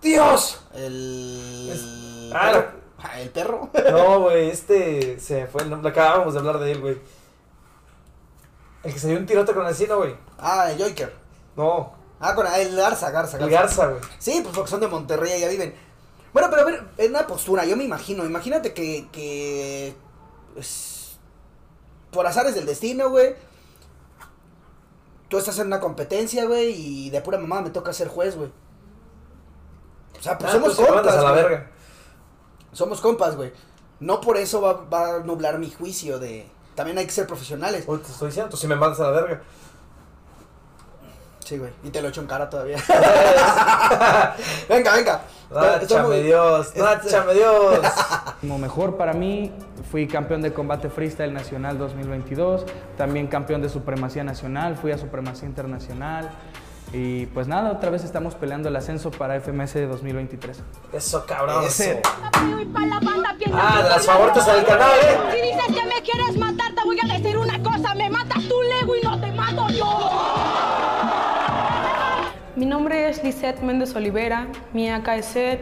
[0.00, 0.60] ¡Dios!
[0.74, 1.70] El...
[1.72, 2.82] Es- ah, perro.
[3.18, 3.70] El perro.
[3.90, 6.98] No, güey, este se fue el nombre, acabábamos de hablar de él, güey.
[8.84, 10.16] El que se dio un tirote con el vecino, güey.
[10.38, 11.12] Ah, el Joker.
[11.56, 14.00] No, Ah, con el Garza, Garza, el Garza, güey.
[14.20, 15.74] Sí, pues porque son de Monterrey, ya viven.
[16.32, 18.24] Bueno, pero a ver, es una postura, yo me imagino.
[18.24, 19.08] Imagínate que.
[19.12, 19.94] que
[20.56, 20.91] es-
[22.12, 23.34] por azares del destino, güey.
[25.28, 28.50] Tú estás en una competencia, güey, y de pura mamá me toca ser juez, güey.
[30.18, 31.42] O sea, pues Ah, somos compas, a la güey.
[31.42, 31.70] verga.
[32.72, 33.52] Somos compas, güey.
[34.00, 36.46] No por eso va, va a nublar mi juicio de...
[36.74, 37.84] También hay que ser profesionales.
[37.86, 39.42] Uy, te estoy diciendo, sí me mandas a la verga.
[41.52, 41.70] Sí, güey.
[41.84, 42.78] Y te lo echo en cara todavía.
[44.70, 45.20] venga, venga.
[45.50, 47.78] Náchame muy- Dios, náchame Dios.
[48.40, 49.52] Como mejor para mí,
[49.90, 52.64] fui campeón de combate freestyle nacional 2022,
[52.96, 56.30] también campeón de supremacía nacional, fui a supremacía internacional
[56.94, 60.62] y pues nada, otra vez estamos peleando el ascenso para FMS de 2023.
[60.94, 61.64] Eso, cabrón.
[61.64, 62.00] Ese.
[63.52, 65.18] Ah, las favoritas del canal, ¿eh?
[65.32, 67.94] Si dices que me quieres matar, te voy a decir una cosa.
[67.94, 68.91] Me matas tú, Lego,
[73.22, 75.60] es Lisette Méndez Olivera, mi es Seth,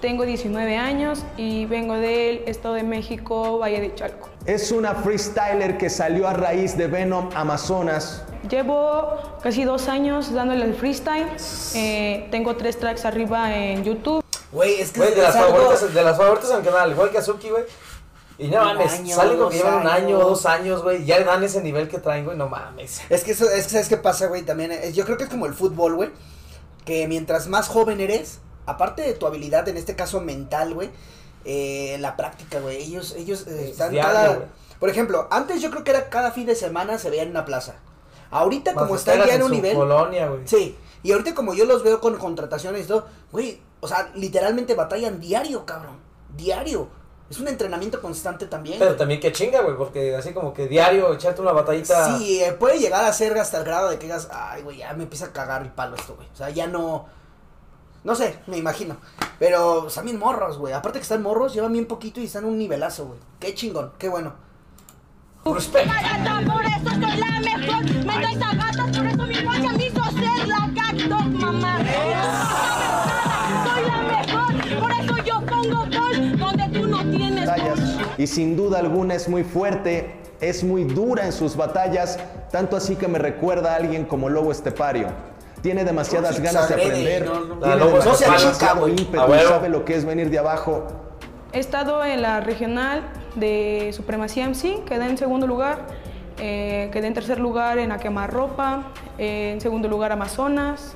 [0.00, 4.28] tengo 19 años y vengo del Estado de México, Valle de Chalco.
[4.46, 8.22] Es una freestyler que salió a raíz de Venom Amazonas.
[8.48, 11.26] Llevo casi dos años dándole el freestyle,
[11.74, 14.22] eh, tengo tres tracks arriba en YouTube.
[14.52, 17.10] Güey, es que Güey, de es las favoritas, de las favoritas en el canal, igual
[17.10, 17.64] que Azuki, güey.
[18.38, 21.04] Y no mames, dos que llevan un año dos años, güey.
[21.06, 23.00] Ya dan ese nivel que traen, güey, no mames.
[23.08, 24.72] Es que eso, es que sabes qué pasa, güey, también.
[24.72, 26.10] es- yo creo que es como el fútbol, güey.
[26.86, 30.90] Que mientras más joven eres, aparte de tu habilidad, en este caso mental, güey,
[31.44, 32.78] eh, la práctica, güey.
[32.82, 34.48] Ellos, ellos eh, Es están diario, cada.
[34.80, 37.44] Por ejemplo, antes yo creo que era cada fin de semana se veían en una
[37.44, 37.74] plaza.
[38.30, 39.74] Ahorita, Más como están ya en un nivel.
[39.76, 40.40] colonia, güey.
[40.46, 40.76] Sí.
[41.02, 45.20] Y ahorita como yo los veo con contrataciones y todo, güey, o sea, literalmente batallan
[45.20, 45.98] diario, cabrón.
[46.36, 46.88] Diario.
[47.28, 48.78] Es un entrenamiento constante también.
[48.78, 48.98] Pero güey.
[48.98, 52.16] también que chinga, güey, porque así como que diario echarte una batallita.
[52.18, 54.92] Sí, eh, puede llegar a ser hasta el grado de que digas, ay, güey, ya
[54.94, 56.28] me empieza a cagar el palo esto, güey.
[56.32, 57.06] O sea, ya no.
[58.04, 58.96] No sé, me imagino.
[59.40, 60.72] Pero están bien morros, güey.
[60.72, 63.18] Aparte que están morros, llevan bien poquito y están un nivelazo, güey.
[63.40, 64.34] Qué chingón, qué bueno.
[65.42, 66.64] Por eso soy la mejor.
[68.04, 71.78] Me traes a gatas, por eso mi guacha me hizo ser la cactus, mamá.
[78.18, 82.18] Y sin duda alguna es muy fuerte, es muy dura en sus batallas,
[82.50, 85.08] tanto así que me recuerda a alguien como Lobo Estepario.
[85.62, 87.58] Tiene demasiadas No, ganas de aprender, no, no.
[87.58, 90.86] tiene Lobo demasiado ímpetu sabe lo que es venir de abajo.
[91.52, 93.02] He estado en la regional
[93.34, 95.86] de Supremacía MC, quedé en segundo lugar,
[96.38, 100.94] eh, quedé en tercer lugar en A Quemarropa, eh, en segundo lugar Amazonas.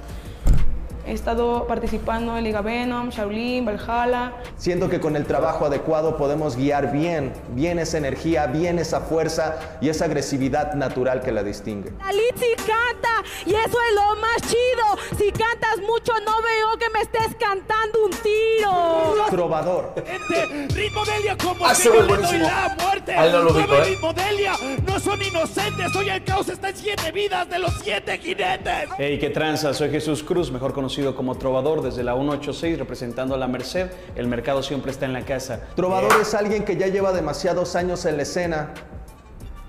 [1.06, 4.32] He estado participando en Liga Venom, Shaolin, Valhalla.
[4.56, 9.56] Siento que con el trabajo adecuado podemos guiar bien, bien esa energía, bien esa fuerza
[9.80, 11.90] y esa agresividad natural que la distingue.
[11.98, 15.18] La Litsi canta y eso es lo más chido.
[15.18, 19.26] Si cantas mucho no veo que me estés cantando un tiro.
[19.30, 19.94] Trovador.
[20.06, 22.44] Gente, ritmo Delia como Ah, el ese güey bueno y buenísimo.
[22.48, 23.16] la muerte.
[23.16, 23.84] No lo Nuevo ¿eh?
[23.84, 24.52] ritmo Delia,
[24.86, 28.88] no son inocentes, hoy el caos está en siete vidas de los siete jinetes.
[28.98, 33.38] Hey, qué tranza, soy Jesús Cruz, mejor conocido como Trovador desde la 186 representando a
[33.38, 33.90] la Merced.
[34.16, 35.60] El mercado siempre está en la casa.
[35.76, 38.74] Trovador es alguien que ya lleva demasiados años en la escena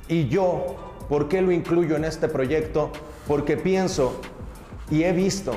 [0.08, 0.76] y yo,
[1.08, 2.92] ¿por qué lo incluyo en este proyecto?
[3.28, 4.20] Porque pienso
[4.90, 5.54] y he visto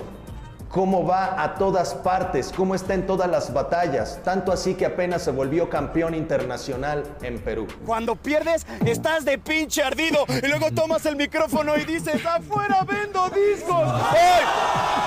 [0.74, 5.22] cómo va a todas partes, cómo está en todas las batallas, tanto así que apenas
[5.22, 7.68] se volvió campeón internacional en Perú.
[7.87, 13.30] Cuando pierdes, estás de pinche ardido y luego tomas el micrófono y dices, afuera vendo
[13.30, 13.88] discos.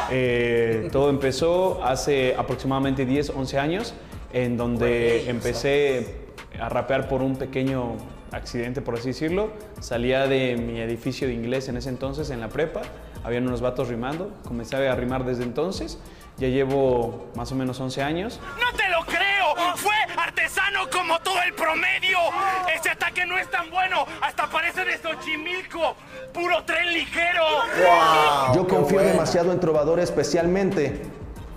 [0.10, 3.94] Eh, todo empezó hace aproximadamente 10, 11 años,
[4.32, 6.28] en donde empecé
[6.62, 7.98] a rapear por un pequeño
[8.32, 9.50] accidente, por así decirlo.
[9.82, 12.84] Salía de mi edificio de inglés en ese entonces, en la prepa.
[13.24, 14.32] Habían unos vatos rimando.
[14.48, 16.00] Comencé a rimar desde entonces.
[16.38, 18.40] Ya llevo más o menos 11 años.
[18.60, 19.76] ¡No te lo creo!
[19.76, 22.20] ¡Fue artesano como todo el promedio!
[22.74, 24.06] ¡Ese ataque que no es tan bueno.
[24.22, 25.96] Hasta parece de Xochimilco.
[26.32, 27.44] Puro tren ligero.
[28.54, 31.02] Yo confío demasiado en Trovador especialmente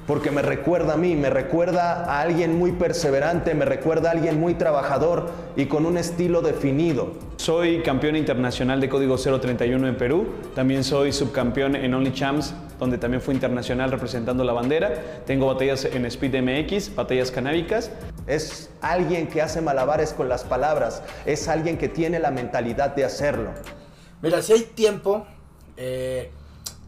[0.06, 4.40] porque me recuerda a mí, me recuerda a alguien muy perseverante, me recuerda a alguien
[4.40, 7.12] muy trabajador y con un estilo definido.
[7.36, 10.26] Soy campeón internacional de código 031 en Perú.
[10.54, 15.22] También soy subcampeón en Only Champs, donde también fui internacional representando la bandera.
[15.26, 17.90] Tengo batallas en Speed MX, batallas canábicas.
[18.26, 23.04] Es alguien que hace malabares con las palabras, es alguien que tiene la mentalidad de
[23.04, 23.50] hacerlo.
[24.22, 25.26] Mira, si hay tiempo,
[25.76, 26.30] eh,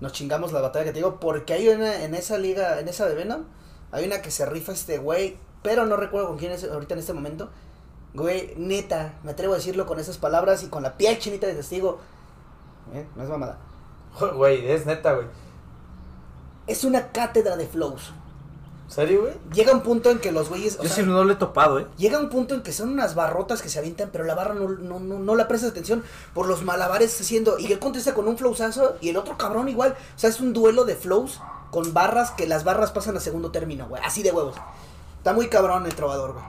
[0.03, 3.09] nos chingamos la batalla que te digo, porque hay una en esa liga, en esa
[3.09, 3.45] de Venom,
[3.93, 7.01] hay una que se rifa este güey, pero no recuerdo con quién es ahorita en
[7.01, 7.51] este momento.
[8.13, 11.55] Güey, neta, me atrevo a decirlo con esas palabras y con la piel chinita de
[11.55, 12.01] testigo.
[12.93, 13.07] ¿Eh?
[13.15, 13.59] No es mamada.
[14.35, 15.29] Güey, es neta, güey.
[16.67, 18.13] Es una cátedra de flows.
[18.89, 19.33] ¿Serio, güey?
[19.55, 20.77] Llega un punto en que los güeyes.
[20.77, 21.87] Yo sea, sí no lo he topado, ¿eh?
[21.97, 24.69] Llega un punto en que son unas barrotas que se avientan, pero la barra no,
[24.69, 27.59] no, no, no la prestas atención por los malabares haciendo.
[27.59, 29.97] Y él contesta con un flowsazo y el otro cabrón igual.
[30.15, 31.41] O sea, es un duelo de flows
[31.71, 34.03] con barras que las barras pasan a segundo término, güey.
[34.05, 34.57] Así de huevos.
[35.19, 36.45] Está muy cabrón el trovador, güey.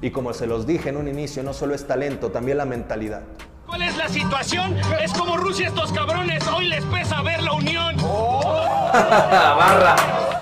[0.00, 3.22] Y como se los dije en un inicio, no solo es talento, también la mentalidad.
[3.66, 4.76] ¿Cuál es la situación?
[5.02, 6.46] Es como Rusia estos cabrones.
[6.48, 7.96] Hoy les pesa ver la unión.
[9.02, 9.96] Barra.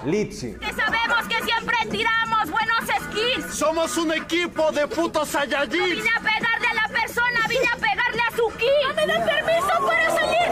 [0.05, 0.55] Litsi.
[0.61, 3.55] Que sabemos que siempre tiramos buenos skills.
[3.55, 5.73] Somos un equipo de putos No Saiyajins.
[5.97, 8.67] vine a pegarle a la persona, vine a pegarle a su ki.
[8.89, 10.49] ¡No me dan permiso para salir!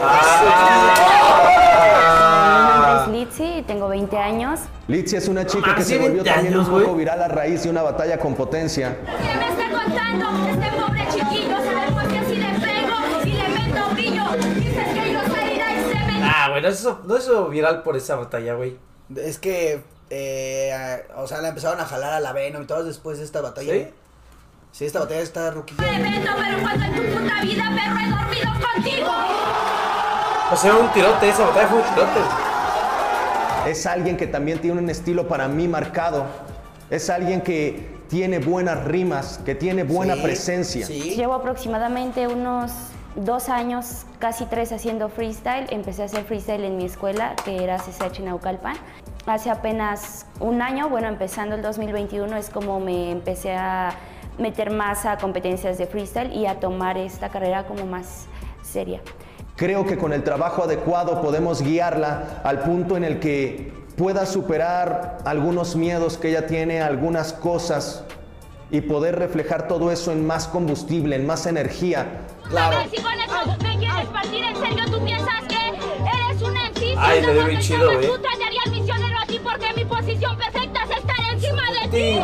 [2.53, 4.59] Mi nombre es Litsi y tengo 20 años.
[4.87, 7.63] Litsi es una chica Ah, que se volvió 20 también un poco viral a raíz
[7.63, 8.97] de una batalla con potencia.
[9.05, 10.25] ¿Qué me está contando?
[10.49, 10.77] Este
[16.61, 18.77] no es eso, no es eso viral por esa batalla, güey.
[19.15, 23.17] Es que, eh, o sea, la empezaron a jalar a la Venom y todo después
[23.19, 23.73] de esta batalla.
[23.73, 23.87] ¿Sí?
[24.71, 25.83] Sí, esta batalla está ruquilla.
[25.83, 29.09] Me meto, pero cuando en tu puta vida, perro, he dormido contigo.
[30.51, 32.19] O sea, un tirote, esa batalla fue un tirote.
[33.69, 36.25] Es alguien que también tiene un estilo para mí marcado.
[36.89, 40.85] Es alguien que tiene buenas rimas, que tiene buena Sí, presencia.
[40.85, 41.15] Sí.
[41.15, 42.71] Llevo aproximadamente unos
[43.15, 45.67] dos años, casi tres haciendo freestyle.
[45.69, 48.75] Empecé a hacer freestyle en mi escuela, que era CCH Naucalpan.
[49.25, 53.93] Hace apenas un año, bueno, empezando el 2021, es como me empecé a
[54.37, 58.25] meter más a competencias de freestyle y a tomar esta carrera como más
[58.63, 59.01] seria.
[59.55, 65.19] Creo que con el trabajo adecuado podemos guiarla al punto en el que pueda superar
[65.25, 68.03] algunos miedos que ella tiene, algunas cosas
[68.71, 72.22] y poder reflejar todo eso en más combustible, en más energía.
[72.49, 72.77] Claro.
[72.89, 76.95] Si con eso me quieres partir en serio, tú piensas que eres un MC.
[76.97, 78.07] Ay, le mames, chido, eh.
[78.07, 82.19] Tú traerías misionero aquí porque mi posición perfecta es estar encima de ti.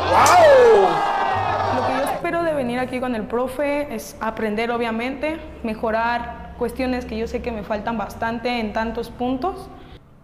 [1.76, 7.06] Lo que yo espero de venir aquí con el profe es aprender, obviamente, mejorar cuestiones
[7.06, 9.70] que yo sé que me faltan bastante en tantos puntos.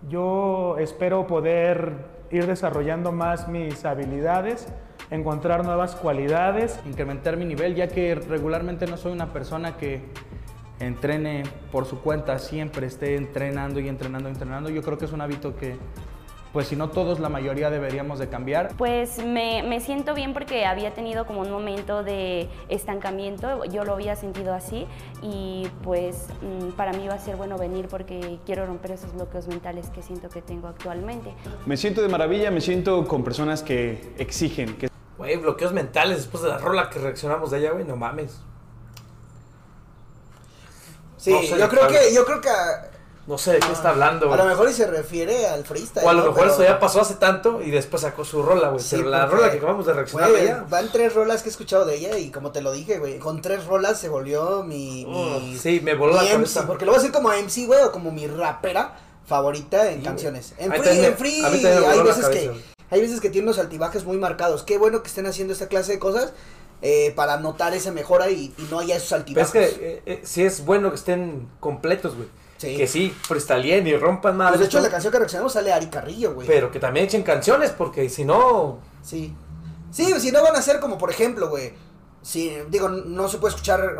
[0.10, 4.68] Yo espero poder ir desarrollando más mis habilidades,
[5.12, 6.80] encontrar nuevas cualidades.
[6.86, 10.02] incrementar mi nivel, ya que regularmente no soy una persona que
[10.80, 14.70] entrene por su cuenta, siempre esté entrenando y entrenando y entrenando.
[14.70, 15.78] Yo creo que es un hábito que,
[16.52, 18.74] pues si no todos, la mayoría deberíamos de cambiar.
[18.78, 23.94] Pues me, me siento bien porque había tenido como un momento de estancamiento, yo lo
[23.94, 24.86] había sentido así
[25.22, 29.48] y pues mm, para mí va a ser bueno venir porque quiero romper esos bloqueos
[29.48, 31.34] mentales que siento que tengo actualmente.
[31.66, 36.44] Me siento de maravilla, me siento con personas que exigen, que Güey, bloqueos mentales después
[36.44, 38.32] de la rola que reaccionamos de ella, güey, no mames.
[41.18, 42.92] Sí, No sé yo creo que, yo creo que a,
[43.26, 44.48] No sé de qué está hablando, a lo güey.
[44.50, 46.06] mejor y se refiere al freestyle.
[46.06, 46.26] O a lo ¿no?
[46.28, 48.82] mejor Pero- eso ya pasó hace tanto y después sacó su rola, güey.
[48.84, 50.66] Sí, Pero la rola que acabamos de reaccionar güey, de ella.
[50.70, 53.42] Van tres rolas que he escuchado de ella y como te lo dije, güey, con
[53.42, 55.06] tres rolas se volvió mi...
[55.06, 56.60] mi sí, me voló la mi cabeza.
[56.62, 60.02] MC, porque lo voy a decir como MC, güey, o como mi rapera favorita en
[60.04, 60.54] canciones.
[60.60, 62.75] En free, también- en free a mí también me hay la veces que güey.
[62.92, 64.64] Hay veces que tiene unos altibajes muy marcados.
[64.64, 66.34] Qué bueno que estén haciendo esta clase de cosas
[66.82, 69.56] eh, para notar esa mejora y, y no haya esos Pero altibajos.
[69.56, 72.28] es que eh, eh, sí es bueno que estén completos, güey.
[72.58, 72.78] Sí.
[72.78, 74.50] Que sí, freestalien y rompan más.
[74.50, 76.48] Pues de hecho, la canción que reaccionamos sale Ari Carrillo, güey.
[76.48, 78.80] Pero que también echen canciones, porque si no.
[79.04, 79.36] Sí.
[79.92, 81.74] Sí, si no van a ser como, por ejemplo, güey.
[82.22, 83.96] Si, digo, no se puede escuchar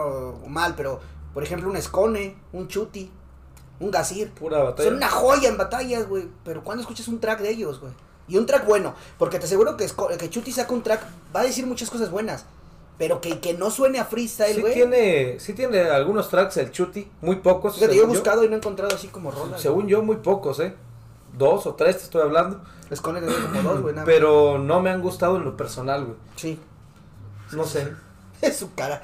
[0.48, 1.00] mal, pero,
[1.34, 3.12] por ejemplo, un Escone, un Chuti,
[3.80, 4.32] un Gasir.
[4.32, 4.90] Pura batalla.
[4.90, 6.28] Son una joya en batallas, güey.
[6.44, 7.94] Pero cuando escuchas un track de ellos, güey?
[8.28, 8.96] Y un track bueno.
[9.18, 11.04] Porque te aseguro que, que Chuti saca un track,
[11.36, 12.46] va a decir muchas cosas buenas.
[12.98, 14.74] Pero que, que no suene a freestyle, Sí güey.
[14.74, 17.76] tiene, sí tiene algunos tracks el Chuti, muy pocos.
[17.76, 19.62] Fíjate, yo he buscado y no he encontrado así como rolas.
[19.62, 20.74] Según yo, muy pocos, ¿eh?
[21.38, 22.62] Dos o tres te estoy hablando.
[22.90, 23.96] Escone tiene como dos, güey.
[24.06, 26.18] Pero no me han gustado en lo personal, güey.
[26.38, 26.60] Sí.
[27.52, 27.94] No sé.
[28.42, 29.02] Es su cara.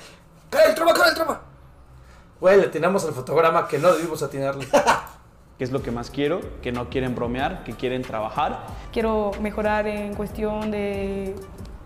[0.49, 1.41] ¡Cara el trova, cara el trova!
[2.39, 4.67] Güey, le atinamos al fotograma que no debimos atinarle.
[5.61, 8.65] que es lo que más quiero, que no quieren bromear, que quieren trabajar.
[8.91, 11.35] Quiero mejorar en cuestión de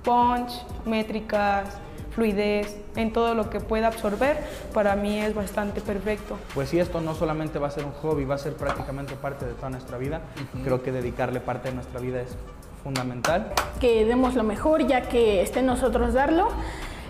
[0.01, 1.77] punch, métricas,
[2.11, 4.38] fluidez, en todo lo que pueda absorber,
[4.73, 6.38] para mí es bastante perfecto.
[6.53, 9.45] Pues si esto no solamente va a ser un hobby, va a ser prácticamente parte
[9.45, 10.21] de toda nuestra vida,
[10.63, 12.33] creo que dedicarle parte de nuestra vida es
[12.81, 13.51] fundamental.
[13.81, 16.47] Que demos lo mejor ya que esté en nosotros darlo.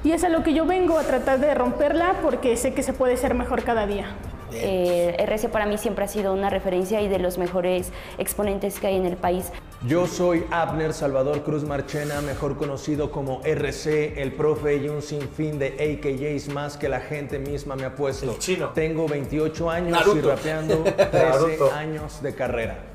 [0.03, 2.93] Y es a lo que yo vengo a tratar de romperla porque sé que se
[2.93, 4.15] puede ser mejor cada día.
[4.57, 8.87] Eh, RC para mí siempre ha sido una referencia y de los mejores exponentes que
[8.87, 9.51] hay en el país.
[9.87, 15.59] Yo soy Abner Salvador Cruz Marchena, mejor conocido como RC, el profe y un sinfín
[15.59, 15.67] de
[15.99, 18.31] AKJs más que la gente misma me ha puesto.
[18.31, 18.69] El chino.
[18.69, 21.71] Tengo 28 años y rapeando 13 Naruto.
[21.73, 22.85] años de carrera.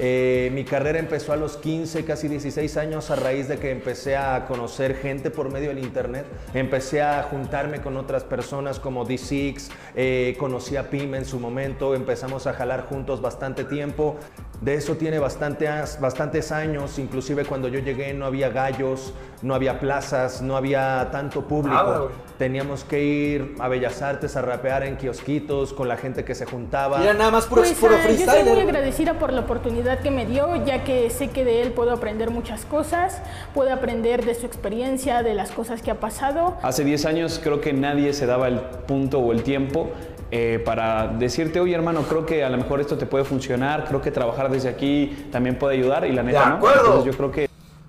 [0.00, 4.16] Eh, mi carrera empezó a los 15, casi 16 años a raíz de que empecé
[4.16, 6.26] a conocer gente por medio del internet.
[6.54, 11.94] Empecé a juntarme con otras personas como D6, eh, conocí a Pim en su momento,
[11.94, 14.16] empezamos a jalar juntos bastante tiempo.
[14.60, 15.68] De eso tiene bastante,
[16.00, 21.46] bastantes años, inclusive cuando yo llegué no había gallos, no había plazas, no había tanto
[21.46, 22.10] público.
[22.38, 26.46] Teníamos que ir a Bellas Artes a rapear en kiosquitos con la gente que se
[26.46, 27.02] juntaba.
[27.02, 28.54] Era nada más puro, Pues, puro ah, yo soy freestyler.
[28.54, 31.90] muy agradecida por la oportunidad que me dio, ya que sé que de él puedo
[31.90, 33.20] aprender muchas cosas,
[33.54, 36.56] puedo aprender de su experiencia, de las cosas que ha pasado.
[36.62, 39.90] Hace 10 años creo que nadie se daba el punto o el tiempo
[40.30, 44.00] eh, para decirte, oye hermano, creo que a lo mejor esto te puede funcionar, creo
[44.00, 46.54] que trabajar desde aquí también puede ayudar y la neta no.
[46.56, 46.84] acuerdo.
[46.84, 47.48] Entonces yo creo que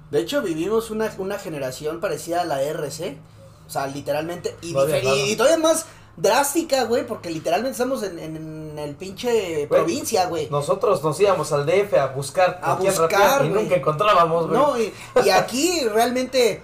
[0.09, 3.15] De hecho, vivimos una, una generación parecida a la RC.
[3.69, 4.57] O sea, literalmente.
[4.63, 5.85] Y, No y todavía más
[6.17, 7.05] drástica, güey.
[7.05, 10.49] Porque literalmente estamos en, en el pinche provincia, güey.
[10.49, 14.59] Nosotros nos íbamos al DF a buscar A buscar, y nunca encontrábamos, güey.
[14.59, 14.91] No, y,
[15.23, 16.63] y aquí realmente,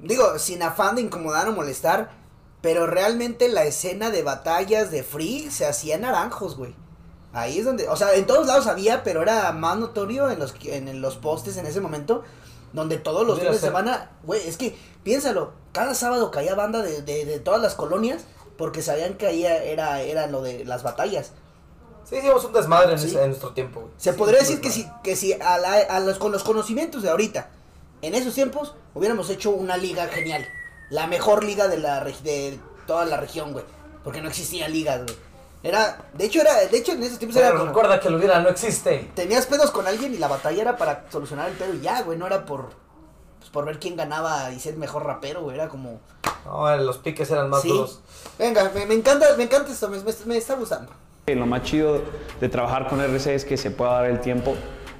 [0.00, 2.12] digo, sin afán de incomodar o molestar,
[2.62, 6.74] pero realmente la escena de batallas de Free se hacía en naranjos, güey.
[7.34, 10.54] Ahí es donde, o sea, en todos lados había, pero era más notorio en los,
[10.64, 12.24] en los postes en ese momento,
[12.72, 17.02] donde todos los fines de semana, güey, es que, piénsalo, cada sábado caía banda de,
[17.02, 18.24] de, de todas las colonias,
[18.56, 21.32] porque sabían que ahí era, era lo de las batallas.
[22.04, 23.06] Sí, hicimos un desmadre en, Sí.
[23.08, 23.92] ese- en nuestro tiempo, güey.
[23.98, 27.02] Se Sí, podría decir que si, que si a la- a los, con los conocimientos
[27.02, 27.50] de ahorita,
[28.02, 30.44] en esos tiempos, hubiéramos hecho una liga genial.
[30.90, 33.64] La mejor liga de, la, de toda la región, güey.
[34.04, 35.16] Porque no existía ligas, güey.
[35.62, 38.40] Era, de hecho, era, de hecho en esos tiempos era como- recuerda que lo hubiera
[38.40, 39.10] no existe.
[39.14, 42.16] tenías pedos con alguien y la batalla era para solucionar el pedo y ya, güey.
[42.16, 42.70] No era por,
[43.38, 45.56] pues, por ver quién ganaba y ser mejor rapero, güey.
[45.56, 46.00] Era como,
[46.44, 47.68] No, los piques eran más sí.
[47.68, 48.00] duros.
[48.38, 50.92] Venga, me, me encanta, me encanta esto, me, me- me está gustando.
[51.26, 52.02] lo más chido
[52.40, 54.54] de trabajar con RC es que se pueda dar el tiempo,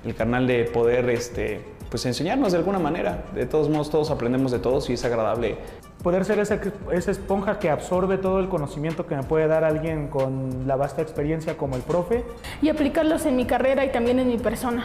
[0.05, 3.25] el canal de poder este, pues enseñarnos de alguna manera.
[3.33, 5.57] De todos modos, todos aprendemos de todos y es agradable
[6.03, 6.61] Poder ser esa,
[6.93, 11.03] esa esponja que absorbe todo el conocimiento que me puede dar alguien con la vasta
[11.03, 12.25] experiencia como el profe
[12.63, 14.85] Y aplicarlos en mi carrera y también en mi persona.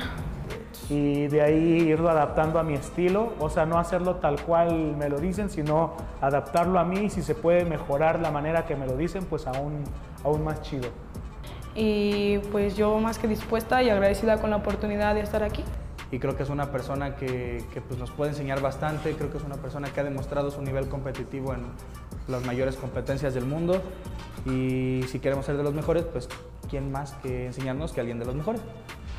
[0.89, 5.07] y de ahí irlo adaptando a mi estilo, o sea, no hacerlo tal cual me
[5.07, 8.85] lo dicen, sino adaptarlo a mí y si se puede mejorar la manera que me
[8.85, 9.83] lo dicen, pues aún,
[10.23, 10.89] aún más chido.
[11.75, 15.63] Y pues yo más que dispuesta y agradecida con la oportunidad de estar aquí.
[16.13, 19.39] Y creo que es una persona que, que, pues, nos puede enseñar bastante, creo que
[19.39, 21.63] es una persona que ha demostrado su nivel competitivo en
[22.27, 23.81] las mayores competencias del mundo
[24.45, 26.29] y si queremos ser de los mejores, pues
[26.69, 28.61] quién más que enseñarnos que alguien de los mejores.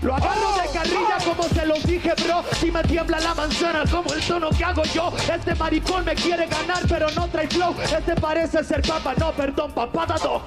[0.03, 2.45] Lo agarro de carrilla como se los dije, bro.
[2.53, 5.13] Si me tiembla la manzana como el tono que hago yo.
[5.33, 7.75] Este maricón me quiere ganar, pero no trae flow.
[7.83, 10.43] Este parece ser papa, no, perdón, papada doc.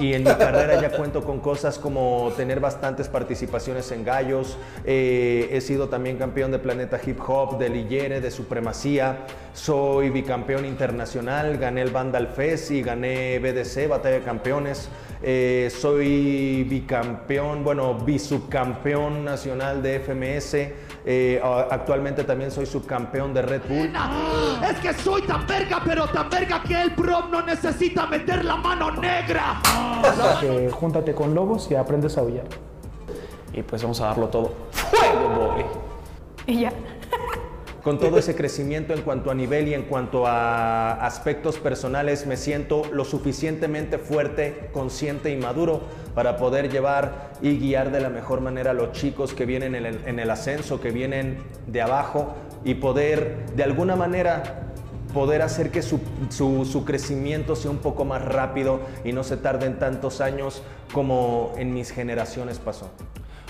[0.00, 4.56] Y en mi carrera ya cuento con cosas como tener bastantes participaciones en gallos.
[4.84, 9.26] eh, he sido también campeón de Planeta Hip Hop, de Lillere, de Supremacía.
[9.52, 14.88] Soy bicampeón internacional, gané el Vandal Fest y gané BDC, Batalla de Campeones.
[15.20, 20.87] Eh, soy bicampeón, bueno, bisubcampeón nacional de FMS.
[21.10, 23.90] Eh, actualmente también soy subcampeón de Red Bull.
[24.62, 28.56] Es que soy tan verga, pero tan verga que el prom no necesita meter la
[28.56, 29.58] mano negra.
[30.38, 32.44] Que júntate con lobos y aprendes a aullar.
[33.54, 34.52] y pues vamos a darlo todo.
[34.70, 35.64] ¡Fuego, boy!
[36.46, 36.72] Y ya.
[37.88, 42.36] Con todo ese crecimiento en cuanto a nivel y en cuanto a aspectos personales, me
[42.36, 45.80] siento lo suficientemente fuerte, consciente y maduro
[46.14, 49.86] para poder llevar y guiar de la mejor manera a los chicos que vienen en
[49.86, 54.64] el, en el ascenso, que vienen de abajo y poder de alguna manera
[55.14, 59.38] poder hacer que su, su- su crecimiento sea un poco más rápido y no se
[59.38, 60.62] tarden tantos años
[60.92, 62.90] como en mis generaciones pasó.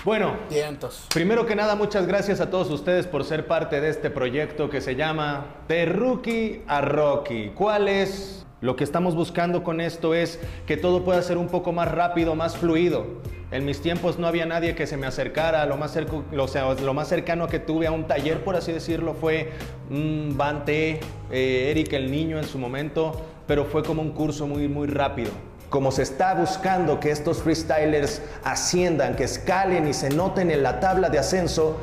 [0.05, 1.07] Bueno, Vientos.
[1.13, 4.79] Primero que nada, muchas gracias a todos ustedes por ser parte de este proyecto que
[4.81, 7.51] se llama De Rookie a Rocky.
[7.53, 10.37] ¿Cuál es Lo que estamos buscando con esto es
[10.67, 13.05] que todo pueda ser un poco más rápido, más fluido.
[13.51, 16.73] En mis tiempos no había nadie que se me acercara, lo más, cerco- lo, sea,
[16.73, 19.51] lo más cercano que tuve a un taller, por así decirlo, fue
[19.89, 20.99] un Bante,
[21.31, 25.31] eh, Eric el niño en su momento, pero fue como un curso muy, muy rápido.
[25.69, 30.79] Como se está buscando que estos freestylers asciendan, que escalen y se noten en la
[30.79, 31.77] tabla de ascenso,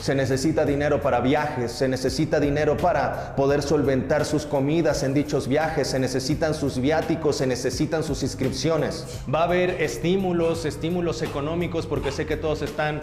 [0.00, 5.48] se necesita dinero para viajes, se necesita dinero para poder solventar sus comidas en dichos
[5.48, 9.06] viajes, se necesitan sus viáticos, se necesitan sus inscripciones.
[9.32, 13.00] Va a haber estímulos, estímulos económicos, porque sé que todos están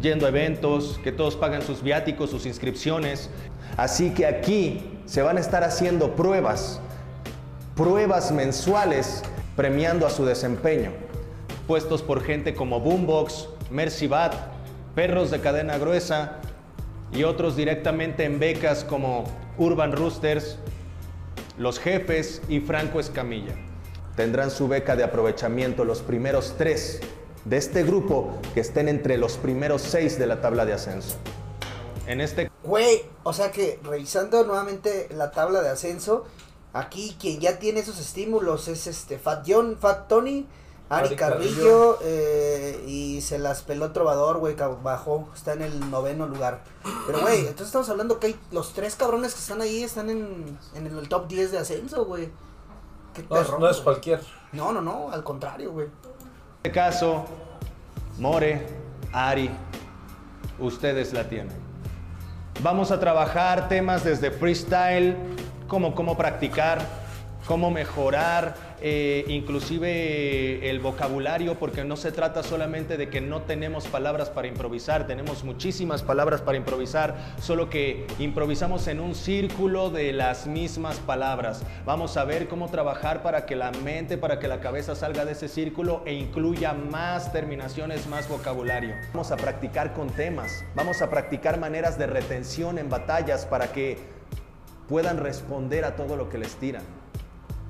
[0.00, 3.30] yendo a eventos, que todos pagan sus viáticos, sus inscripciones.
[3.76, 6.80] Así que aquí se van a estar haciendo pruebas,
[7.76, 9.22] pruebas mensuales
[9.56, 10.92] premiando a su desempeño,
[11.66, 14.34] puestos por gente como Boombox, Mercy Bat,
[14.94, 16.38] Perros de Cadena Gruesa
[17.12, 19.24] y otros directamente en becas como
[19.56, 20.58] Urban Roosters,
[21.58, 23.54] Los Jefes y Franco Escamilla.
[24.14, 27.00] Tendrán su beca de aprovechamiento los primeros tres
[27.44, 31.16] de este grupo que estén entre los primeros seis de la tabla de ascenso.
[32.06, 36.24] En este Güey, o sea que revisando nuevamente la tabla de ascenso,
[36.78, 40.46] aquí quien ya tiene esos estímulos es este Fat John, Fat Tony,
[40.88, 41.98] Ari Ari Carrillo, Carrillo.
[42.04, 46.62] eh, y se las peló Trovador, güey, que bajó, está en el noveno lugar.
[47.06, 50.58] Pero, güey, entonces estamos hablando que hay los tres cabrones que están ahí están en,
[50.74, 52.30] en el top 10 de ascenso, güey.
[53.14, 54.20] Qué No, es- no cualquier.
[54.52, 55.88] No, no, no, al contrario, güey.
[56.62, 57.24] este caso,
[58.18, 58.66] More,
[59.12, 59.50] Ari,
[60.60, 61.66] ustedes la tienen.
[62.62, 65.16] Vamos a trabajar temas desde freestyle,
[65.66, 66.80] como cómo practicar,
[67.46, 73.86] cómo mejorar, eh, inclusive el vocabulario, porque no se trata solamente de que no tenemos
[73.86, 80.12] palabras para improvisar, tenemos muchísimas palabras para improvisar, solo que improvisamos en un círculo de
[80.12, 81.62] las mismas palabras.
[81.84, 85.32] Vamos a ver cómo trabajar para que la mente, para que la cabeza salga de
[85.32, 88.94] ese círculo e incluya más terminaciones, más vocabulario.
[89.12, 94.15] Vamos a practicar con temas, vamos a practicar maneras de retención en batallas para que
[94.88, 96.82] puedan responder a todo lo que les tiran.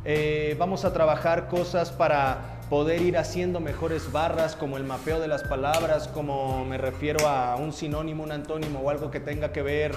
[0.04, 5.28] Eh, vamos a trabajar cosas para poder ir haciendo mejores barras, como el mapeo de
[5.28, 9.62] las palabras, como me refiero a un sinónimo, un antónimo o algo que tenga que
[9.62, 9.96] ver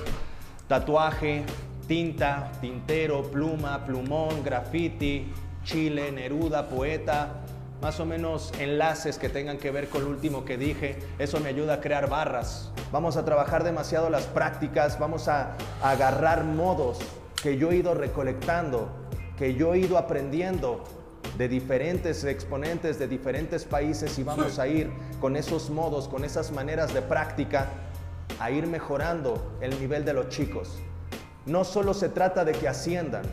[0.67, 1.43] tatuaje,
[1.87, 5.31] tinta, tintero, pluma, plumón, graffiti,
[5.63, 7.41] chile, neruda, poeta,
[7.81, 10.97] más o menos enlaces que tengan que ver con lo último que dije.
[11.17, 12.71] Eso me ayuda a crear barras.
[12.91, 16.99] Vamos a trabajar demasiado las prácticas, vamos a, agarrar modos
[17.41, 18.89] que yo he ido recolectando,
[19.37, 20.83] que yo he ido aprendiendo
[21.37, 26.51] de diferentes exponentes de diferentes países y vamos a ir con esos modos, con esas
[26.51, 27.67] maneras de práctica,
[28.39, 30.79] a ir mejorando el nivel de los chicos.
[31.45, 33.23] No solo se trata de que asciendan,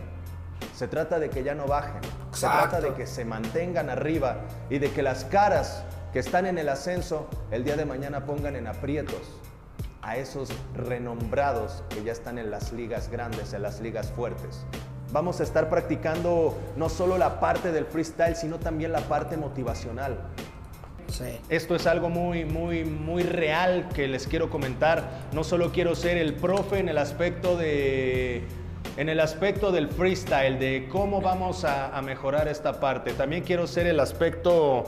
[0.75, 2.01] se trata de que ya no bajen.
[2.37, 4.37] Se trata de que se mantengan arriba
[4.69, 8.57] y de que las caras que están en el ascenso el día de mañana pongan
[8.57, 9.41] en aprietos
[10.03, 14.67] a esos renombrados que ya están en las ligas grandes, en las ligas fuertes.
[15.13, 20.19] Vamos a estar practicando no solo la parte del freestyle, sino también la parte motivacional.
[21.49, 25.09] Esto es algo muy, muy, muy real que les quiero comentar.
[25.33, 28.47] No solo quiero ser el profe en el aspecto de,
[28.97, 33.13] en el aspecto del freestyle, de cómo vamos a, mejorar esta parte.
[33.13, 34.85] También quiero ser el aspecto,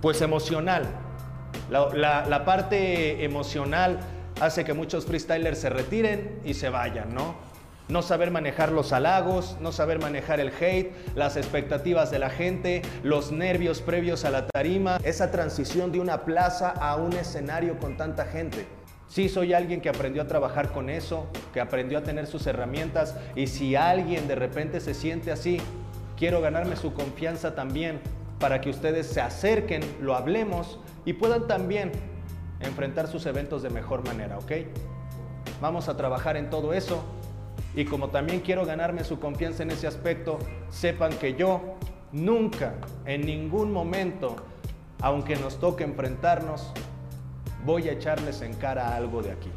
[0.00, 0.84] pues, emocional.
[1.70, 3.98] La- la parte emocional
[4.40, 7.34] hace que muchos freestylers se retiren y se vayan, ¿no?
[7.88, 12.82] No saber manejar los halagos, no saber manejar el hate, las expectativas de la gente,
[13.02, 17.96] los nervios previos a la tarima, esa transición de una plaza a un escenario con
[17.96, 18.66] tanta gente.
[19.08, 23.16] Sí, soy alguien que aprendió a trabajar con eso, que aprendió a tener sus herramientas
[23.34, 25.58] y si alguien de repente se siente así,
[26.16, 28.00] quiero ganarme su confianza también
[28.38, 31.90] para que ustedes se acerquen, lo hablemos y puedan también
[32.60, 34.52] enfrentar sus eventos de mejor manera, ¿ok?
[35.60, 37.02] Vamos a trabajar en todo eso
[37.74, 40.38] y como también quiero ganarme su confianza en ese aspecto,
[40.68, 41.76] sepan que yo
[42.12, 42.74] nunca,
[43.06, 44.36] en ningún momento,
[45.00, 46.72] aunque nos toque enfrentarnos,
[47.64, 49.50] voy a echarles en cara algo de aquí.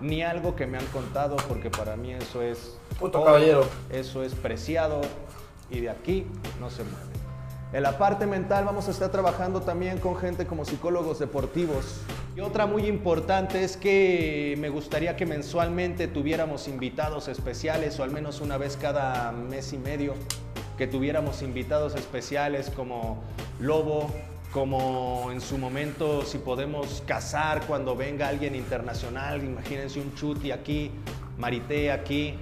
[0.00, 2.76] Ni algo que me han contado, porque para mí eso es...
[2.98, 3.66] Puto oro, caballero.
[3.90, 5.00] Eso es preciado
[5.70, 6.26] y de aquí
[6.60, 7.18] no se mueve.
[7.70, 12.00] En la parte mental vamos a estar trabajando también con gente como psicólogos deportivos.
[12.34, 18.10] Y otra muy importante es que me gustaría que mensualmente tuviéramos invitados especiales o al
[18.10, 20.14] menos una vez cada mes y medio,
[20.78, 23.22] que tuviéramos invitados especiales como
[23.60, 24.08] Lobo,
[24.52, 30.90] como en su momento si podemos casar cuando venga alguien internacional, imagínense un Chuti aquí,
[31.36, 32.34] Marité aquí,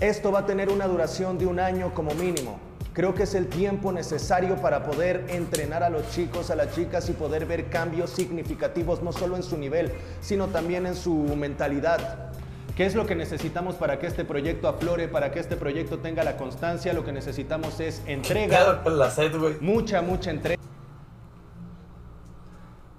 [0.00, 2.60] Esto va a tener una duración de un año como mínimo.
[2.92, 7.08] Creo que es el tiempo necesario para poder entrenar a los chicos, a las chicas
[7.08, 12.30] y poder ver cambios significativos, no solo en su nivel, sino también en su mentalidad.
[12.76, 16.22] ¿Qué es lo que necesitamos para que este proyecto aflore, para que este proyecto tenga
[16.22, 16.92] la constancia?
[16.92, 18.82] Lo que necesitamos es entrega.
[18.84, 19.56] La sed, güey.
[19.60, 20.62] Mucha, mucha entrega.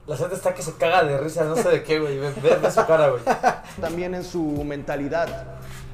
[0.10, 2.18] La sed está que se caga de risa, no sé de qué, güey.
[2.18, 3.22] Ve, ve- ve su cara, güey.
[3.80, 5.28] También en su mentalidad.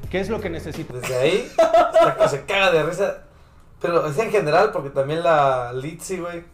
[0.09, 1.01] ¿Qué es lo que necesitamos?
[1.01, 3.17] Desde ahí, hasta que se caga de risa.
[3.81, 6.45] Pero es en general, porque también la Litzy, güey.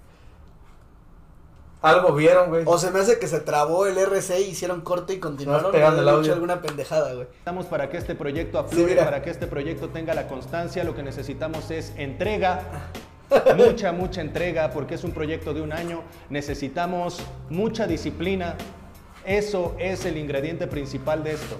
[1.84, 2.64] Algo vieron, güey.
[2.68, 5.72] O se me hace que se trabó el RC y hicieron corte y continuaron.
[5.72, 6.26] Pegando y el han audio.
[6.26, 7.26] hecho alguna pendejada, güey.
[7.26, 9.06] Necesitamos para que este proyecto Sí, aflore, mira.
[9.06, 12.64] para que este proyecto tenga la constancia, lo que necesitamos es entrega,
[13.56, 16.04] mucha, mucha entrega, porque es un proyecto de un año.
[16.30, 18.56] Necesitamos mucha disciplina.
[19.26, 21.58] Eso es el ingrediente principal de esto.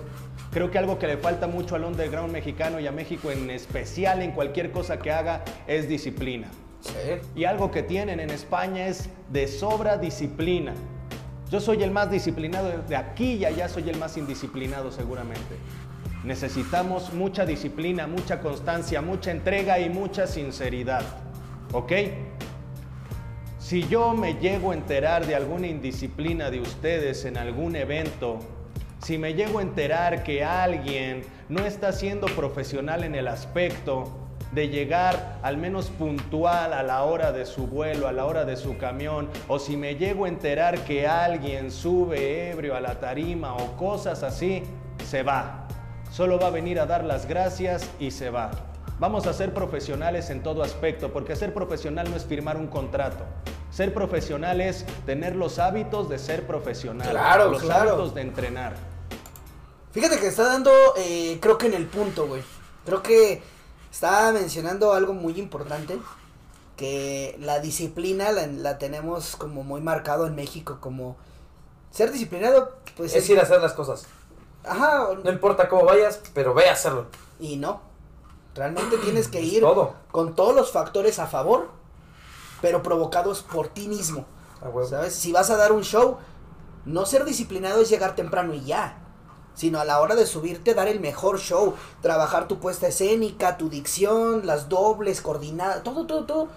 [0.52, 4.22] Creo que algo que le falta mucho al underground mexicano y a México en especial
[4.22, 6.48] en cualquier cosa que haga es disciplina.
[7.36, 10.74] Y algo que tienen en España es de sobra disciplina.
[11.50, 15.56] Yo soy el más disciplinado de aquí y allá soy el más indisciplinado seguramente.
[16.24, 21.04] Necesitamos mucha disciplina, mucha constancia, mucha entrega y mucha sinceridad.
[21.74, 21.92] ¿Ok?
[23.60, 28.40] Si yo me llego a enterar de alguna indisciplina de ustedes en algún evento,
[29.02, 34.12] si me llego a enterar que alguien no está siendo profesional en el aspecto
[34.52, 38.58] de llegar al menos puntual a la hora de su vuelo, a la hora de
[38.58, 43.56] su camión, o si me llego a enterar que alguien sube ebrio a la tarima
[43.56, 44.64] o cosas así,
[45.06, 45.68] se va.
[46.12, 48.52] Solo va a venir a dar las gracias y se va.
[49.02, 53.24] Vamos a ser profesionales en todo aspecto, porque ser profesional no es firmar un contrato.
[53.72, 57.94] Ser profesional es tener los hábitos de ser profesional, Claro, los claro.
[57.94, 58.76] hábitos de entrenar.
[59.92, 62.44] Fíjate que está dando, eh, creo que en el punto, güey.
[62.86, 63.42] Creo que
[63.92, 65.98] está mencionando algo muy importante.
[66.78, 70.78] Que la disciplina la, la tenemos como muy marcado en México.
[70.80, 71.18] Como
[71.90, 74.06] ser disciplinado, pues es ir a hacer las cosas.
[74.64, 75.08] Ajá.
[75.24, 77.08] No importa cómo vayas, pero ve a hacerlo.
[77.40, 77.90] Y no.
[78.56, 79.96] Realmente tienes que ir Todo.
[80.12, 81.70] con todos los factores a favor,
[82.62, 84.26] pero provocados por ti mismo.
[84.88, 85.16] ¿Sabes?
[85.16, 86.18] Si vas a dar un show,
[86.86, 88.98] no ser disciplinado es llegar temprano y ya.
[89.54, 91.74] Sino a la hora de subirte, dar el mejor show.
[92.02, 96.48] Trabajar tu puesta escénica, tu dicción, las dobles, coordinadas, todo, todo, todo.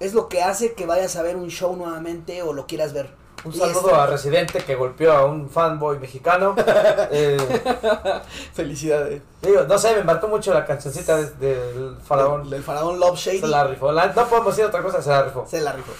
[0.00, 3.14] Es lo que hace que vayas a ver un show nuevamente o lo quieras ver.
[3.44, 6.54] Un saludo este- a Residente que golpeó a un fanboy mexicano.
[7.10, 7.36] Eh,
[8.52, 9.22] Felicidades.
[9.42, 12.50] Digo, no sé, me marcó mucho la cancioncita de- del faraón.
[12.50, 13.40] Del faraón Love Shady.
[13.40, 13.92] Se la rifó.
[13.92, 15.46] La- no podemos decir otra cosa, se la rifó.
[15.48, 15.92] Se la rifó.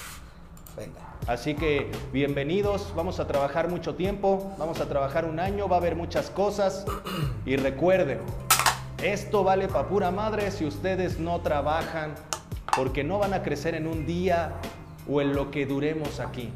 [0.76, 1.00] Venga.
[1.26, 5.78] Así que bienvenidos, vamos a trabajar mucho tiempo, vamos a trabajar un año, va a
[5.78, 6.86] haber muchas cosas
[7.44, 8.20] y recuerden,
[9.02, 12.14] esto vale para pura madre si ustedes no trabajan
[12.74, 14.52] porque no van a crecer en un día
[15.06, 16.50] o en lo que duremos aquí.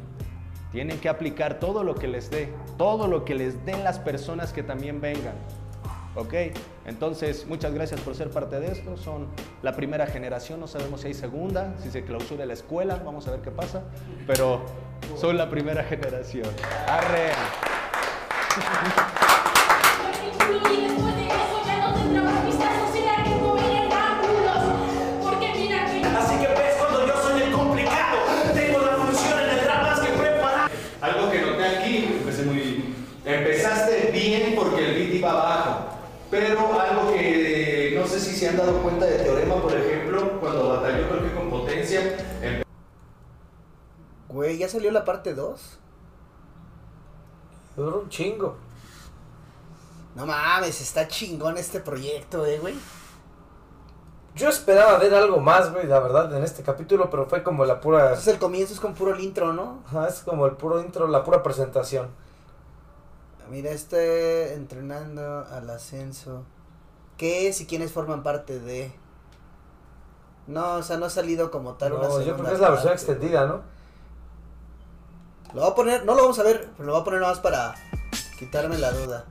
[0.73, 4.51] Tienen que aplicar todo lo que les dé, todo lo que les den las personas
[4.51, 5.35] que también vengan.
[6.15, 6.33] ¿Ok?
[6.85, 8.97] Entonces, muchas gracias por ser parte de esto.
[8.97, 9.27] Son
[9.61, 13.31] la primera generación, no sabemos si hay segunda, si se clausura la escuela, vamos a
[13.31, 13.83] ver qué pasa.
[14.25, 14.61] Pero
[15.15, 16.49] son la primera generación.
[16.87, 17.29] ¡Arre!
[38.43, 42.01] Se han dado cuenta de Teorema, por ejemplo, cuando batalló creo que con potencia,
[42.41, 42.61] em-
[44.27, 45.79] Güey, ¿ya salió la parte 2?
[47.77, 48.57] Duró un chingo.
[50.15, 52.75] No mames, está chingón este proyecto, eh, güey.
[54.35, 57.79] Yo esperaba ver algo más, güey, la verdad, en este capítulo, pero fue como la
[57.79, 58.13] pura.
[58.13, 59.83] Es el comienzo, es con puro el intro, ¿no?
[59.87, 62.09] Ajá, es como el puro intro, la pura presentación.
[63.49, 66.43] Mira, este entrenando al ascenso.
[67.17, 68.91] ¿Qué es y quiénes forman parte de?
[70.47, 72.69] No, o sea, no ha salido como tal una No, yo creo que es la
[72.69, 73.61] versión parte, extendida, ¿no?
[75.53, 77.33] Lo voy a poner, no lo vamos a ver, pero lo voy a poner nada
[77.33, 77.75] más para
[78.39, 79.25] quitarme la duda.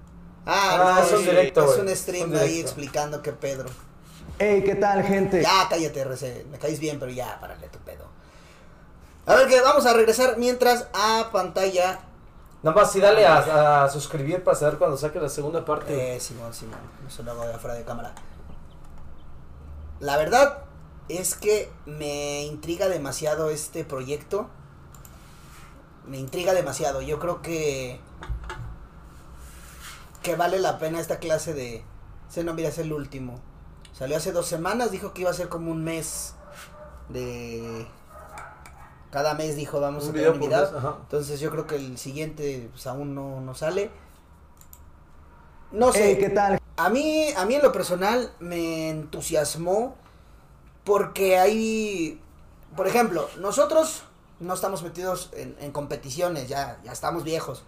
[0.47, 3.69] Ah, Ah, no, es un directo, Es un stream un ahí explicando qué Pedro.
[4.39, 5.43] Hey, ¿qué tal, gente?
[5.43, 6.47] Ya, cállate, RC.
[6.51, 8.07] Me caes bien, pero ya, párale tu pedo.
[9.27, 12.01] A ver, que vamos a regresar mientras a pantalla.
[12.63, 16.17] Nada más, sí, dale a, a suscribir para saber cuando saque la segunda parte.
[16.17, 16.79] Eh, Simón, Simón.
[17.07, 18.15] Eso lo hago de afuera de cámara.
[19.99, 20.65] La verdad
[21.09, 24.49] es que me intriga demasiado este proyecto.
[26.07, 27.03] Me intriga demasiado.
[27.03, 28.01] Yo creo que.
[30.23, 31.85] Que vale la pena esta clase de.
[32.29, 33.41] Se no, mira, es el último.
[33.93, 36.35] Salió hace dos semanas, dijo que iba a ser como un mes
[37.09, 37.87] de...
[39.13, 40.61] Cada mes dijo vamos Un a tener un video.
[40.73, 40.83] mes.
[41.03, 43.91] Entonces yo creo que el siguiente pues, aún no, no sale.
[45.71, 46.13] No sé.
[46.13, 46.59] Hey, ¿qué tal?
[46.77, 49.95] A mí, a mí en lo personal me entusiasmó
[50.85, 52.21] porque hay,
[52.75, 54.03] por ejemplo, nosotros
[54.41, 57.63] no estamos metidos en, en competiciones, ya, ya estamos viejos.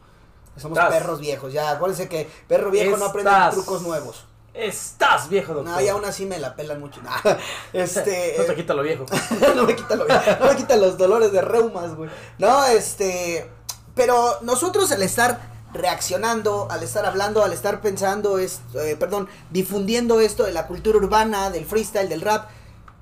[0.57, 0.93] Somos Estás.
[0.95, 1.73] perros viejos, ya.
[1.73, 4.25] Acuérdense que perro viejo no aprende trucos nuevos.
[4.55, 5.75] Estás viejo, doctor.
[5.75, 7.03] No, y aún así me la pelan mucho.
[7.03, 7.37] Nah,
[7.73, 8.37] este.
[8.39, 9.05] No te quita lo viejo.
[9.57, 12.09] no me quita lo no me quita los dolores de reumas, güey.
[12.39, 13.51] No, este,
[13.97, 20.21] pero nosotros al estar reaccionando, al estar hablando, al estar pensando, es, eh, perdón, difundiendo
[20.21, 22.49] esto de la cultura urbana, del freestyle, del rap,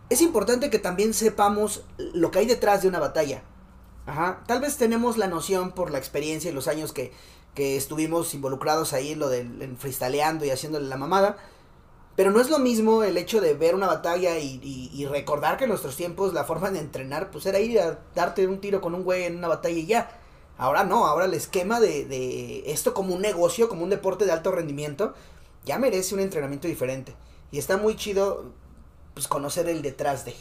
[0.08, 3.42] es importante que también sepamos lo que hay detrás de una batalla.
[4.06, 4.40] Ajá.
[4.46, 7.12] Tal vez tenemos la noción por la experiencia y los años que,
[7.54, 11.36] que estuvimos involucrados ahí en lo del en freestyleando y haciéndole la mamada.
[12.16, 15.70] Pero no es lo mismo el hecho de ver una batalla y, recordar que en
[15.70, 19.02] nuestros tiempos la forma de entrenar pues era ir a darte un tiro con un
[19.02, 20.18] güey en una batalla y ya.
[20.58, 24.32] Ahora no, ahora el esquema de, de esto como un negocio, como un deporte de
[24.32, 25.14] alto rendimiento,
[25.64, 27.14] ya merece un entrenamiento diferente.
[27.50, 28.44] Y está muy chido
[29.14, 30.34] pues conocer el detrás de.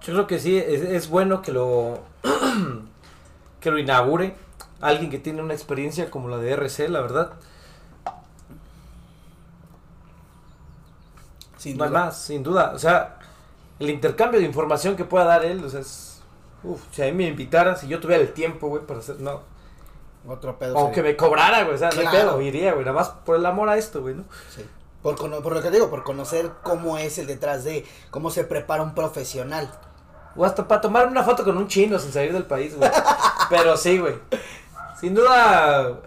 [0.00, 2.00] Yo creo que sí, es, es bueno que lo
[3.60, 4.34] que lo inaugure
[4.88, 7.32] alguien que tiene una experiencia como la de RC, la verdad.
[11.56, 12.04] Sin no duda.
[12.06, 12.72] más, sin duda.
[12.74, 13.18] O sea,
[13.78, 16.20] el intercambio de información que pueda dar él, o sea, es...
[16.62, 19.20] Uf, si a mí me invitaran, si yo tuviera el tiempo, güey, para hacer...
[19.20, 19.40] No.
[20.26, 20.78] Otro pedo.
[20.78, 21.10] Aunque sería.
[21.12, 22.30] me cobrara, güey, o sea, no hay Claro.
[22.30, 24.24] pedo, iría, güey, nada más por el amor a esto, güey, ¿no?
[24.54, 24.64] Sí.
[25.02, 28.30] Por, cono- por lo que te digo, por conocer cómo es el detrás de, cómo
[28.30, 29.70] se prepara un profesional.
[30.34, 32.90] O hasta para tomarme una foto con un chino sin salir del país, güey.
[33.50, 34.14] Pero sí, güey.
[35.04, 36.00] Sin duda,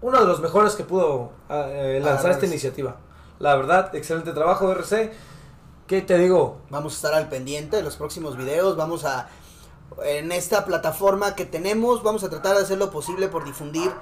[0.00, 2.96] uno de los mejores que pudo ah, eh, lanzar Ah, esta iniciativa.
[3.38, 5.12] La verdad, excelente trabajo, RC.
[5.86, 6.62] ¿Qué te digo?
[6.70, 8.74] Vamos a estar al pendiente de los próximos videos.
[8.74, 9.28] Vamos a.
[10.02, 13.92] En esta plataforma que tenemos, vamos a tratar de hacer lo posible por difundir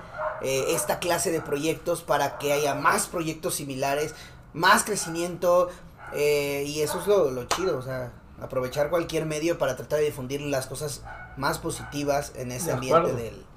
[0.42, 4.14] eh, esta clase de proyectos para que haya más proyectos similares,
[4.52, 5.70] más crecimiento.
[6.14, 10.04] eh, y eso es lo, lo chido, o sea, aprovechar cualquier medio para tratar de
[10.04, 11.02] difundir las cosas
[11.36, 13.49] más positivas en ese De ambiente del,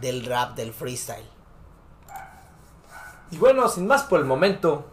[0.00, 1.26] del rap, del freestyle.
[3.30, 4.86] Y bueno, sin más por el momento,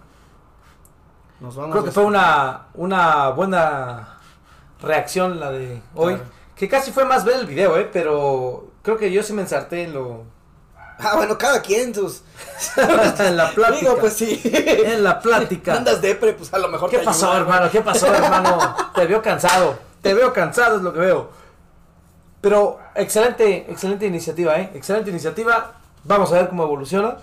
[1.40, 4.20] Nos vamos creo a que fue una, una buena
[4.82, 6.16] reacción la de hoy.
[6.16, 6.30] Claro.
[6.56, 7.90] Que casi fue más ver el video, ¿eh?
[7.92, 10.24] Pero creo que yo sí me ensarté en lo...
[10.98, 12.24] Ah, bueno, cada quien sus.
[12.78, 13.80] en la plática.
[13.82, 14.42] Digo, pues sí.
[14.46, 15.74] En la plática.
[15.78, 17.70] Andas depre, pues a lo mejor ¿Qué te pasó, ayuda, hermano?
[17.70, 18.76] ¿Qué pasó, hermano?
[18.96, 19.78] Te veo cansado.
[20.02, 21.30] Te veo cansado, es lo que veo.
[22.40, 24.72] Pero excelente, excelente iniciativa, ¿eh?
[24.74, 25.74] Excelente iniciativa.
[26.04, 27.18] Vamos a ver cómo evoluciona.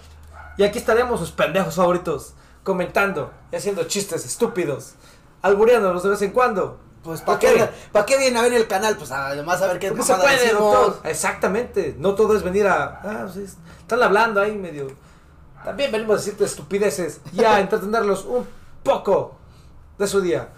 [0.57, 4.95] Y aquí estaremos sus pendejos favoritos, comentando y haciendo chistes estúpidos,
[5.41, 6.79] albureándonos de vez en cuando.
[7.03, 7.69] Pues ¿para ¿Por qué?
[7.91, 8.97] ¿para qué viene a ver el canal?
[8.97, 10.61] Pues además a ver qué se puede, decimos.
[10.61, 11.11] doctor.
[11.11, 11.97] Exactamente.
[11.99, 13.01] No todo es venir a.
[13.03, 13.45] Ah, sí,
[13.81, 14.89] están hablando ahí medio.
[15.65, 18.47] También venimos a decirte estupideces y a entretenerlos un
[18.83, 19.37] poco
[19.99, 20.49] de su día.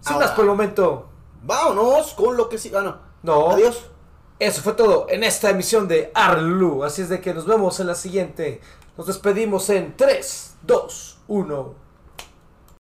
[0.00, 1.08] Sin más por el momento.
[1.42, 2.72] Vámonos con lo que sí.
[2.74, 2.96] Ah, no.
[3.22, 3.50] No.
[3.50, 3.86] Adiós.
[4.40, 6.82] Eso fue todo en esta emisión de Arlu.
[6.82, 8.62] Así es de que nos vemos en la siguiente.
[8.96, 11.74] Nos despedimos en 3, 2, 1.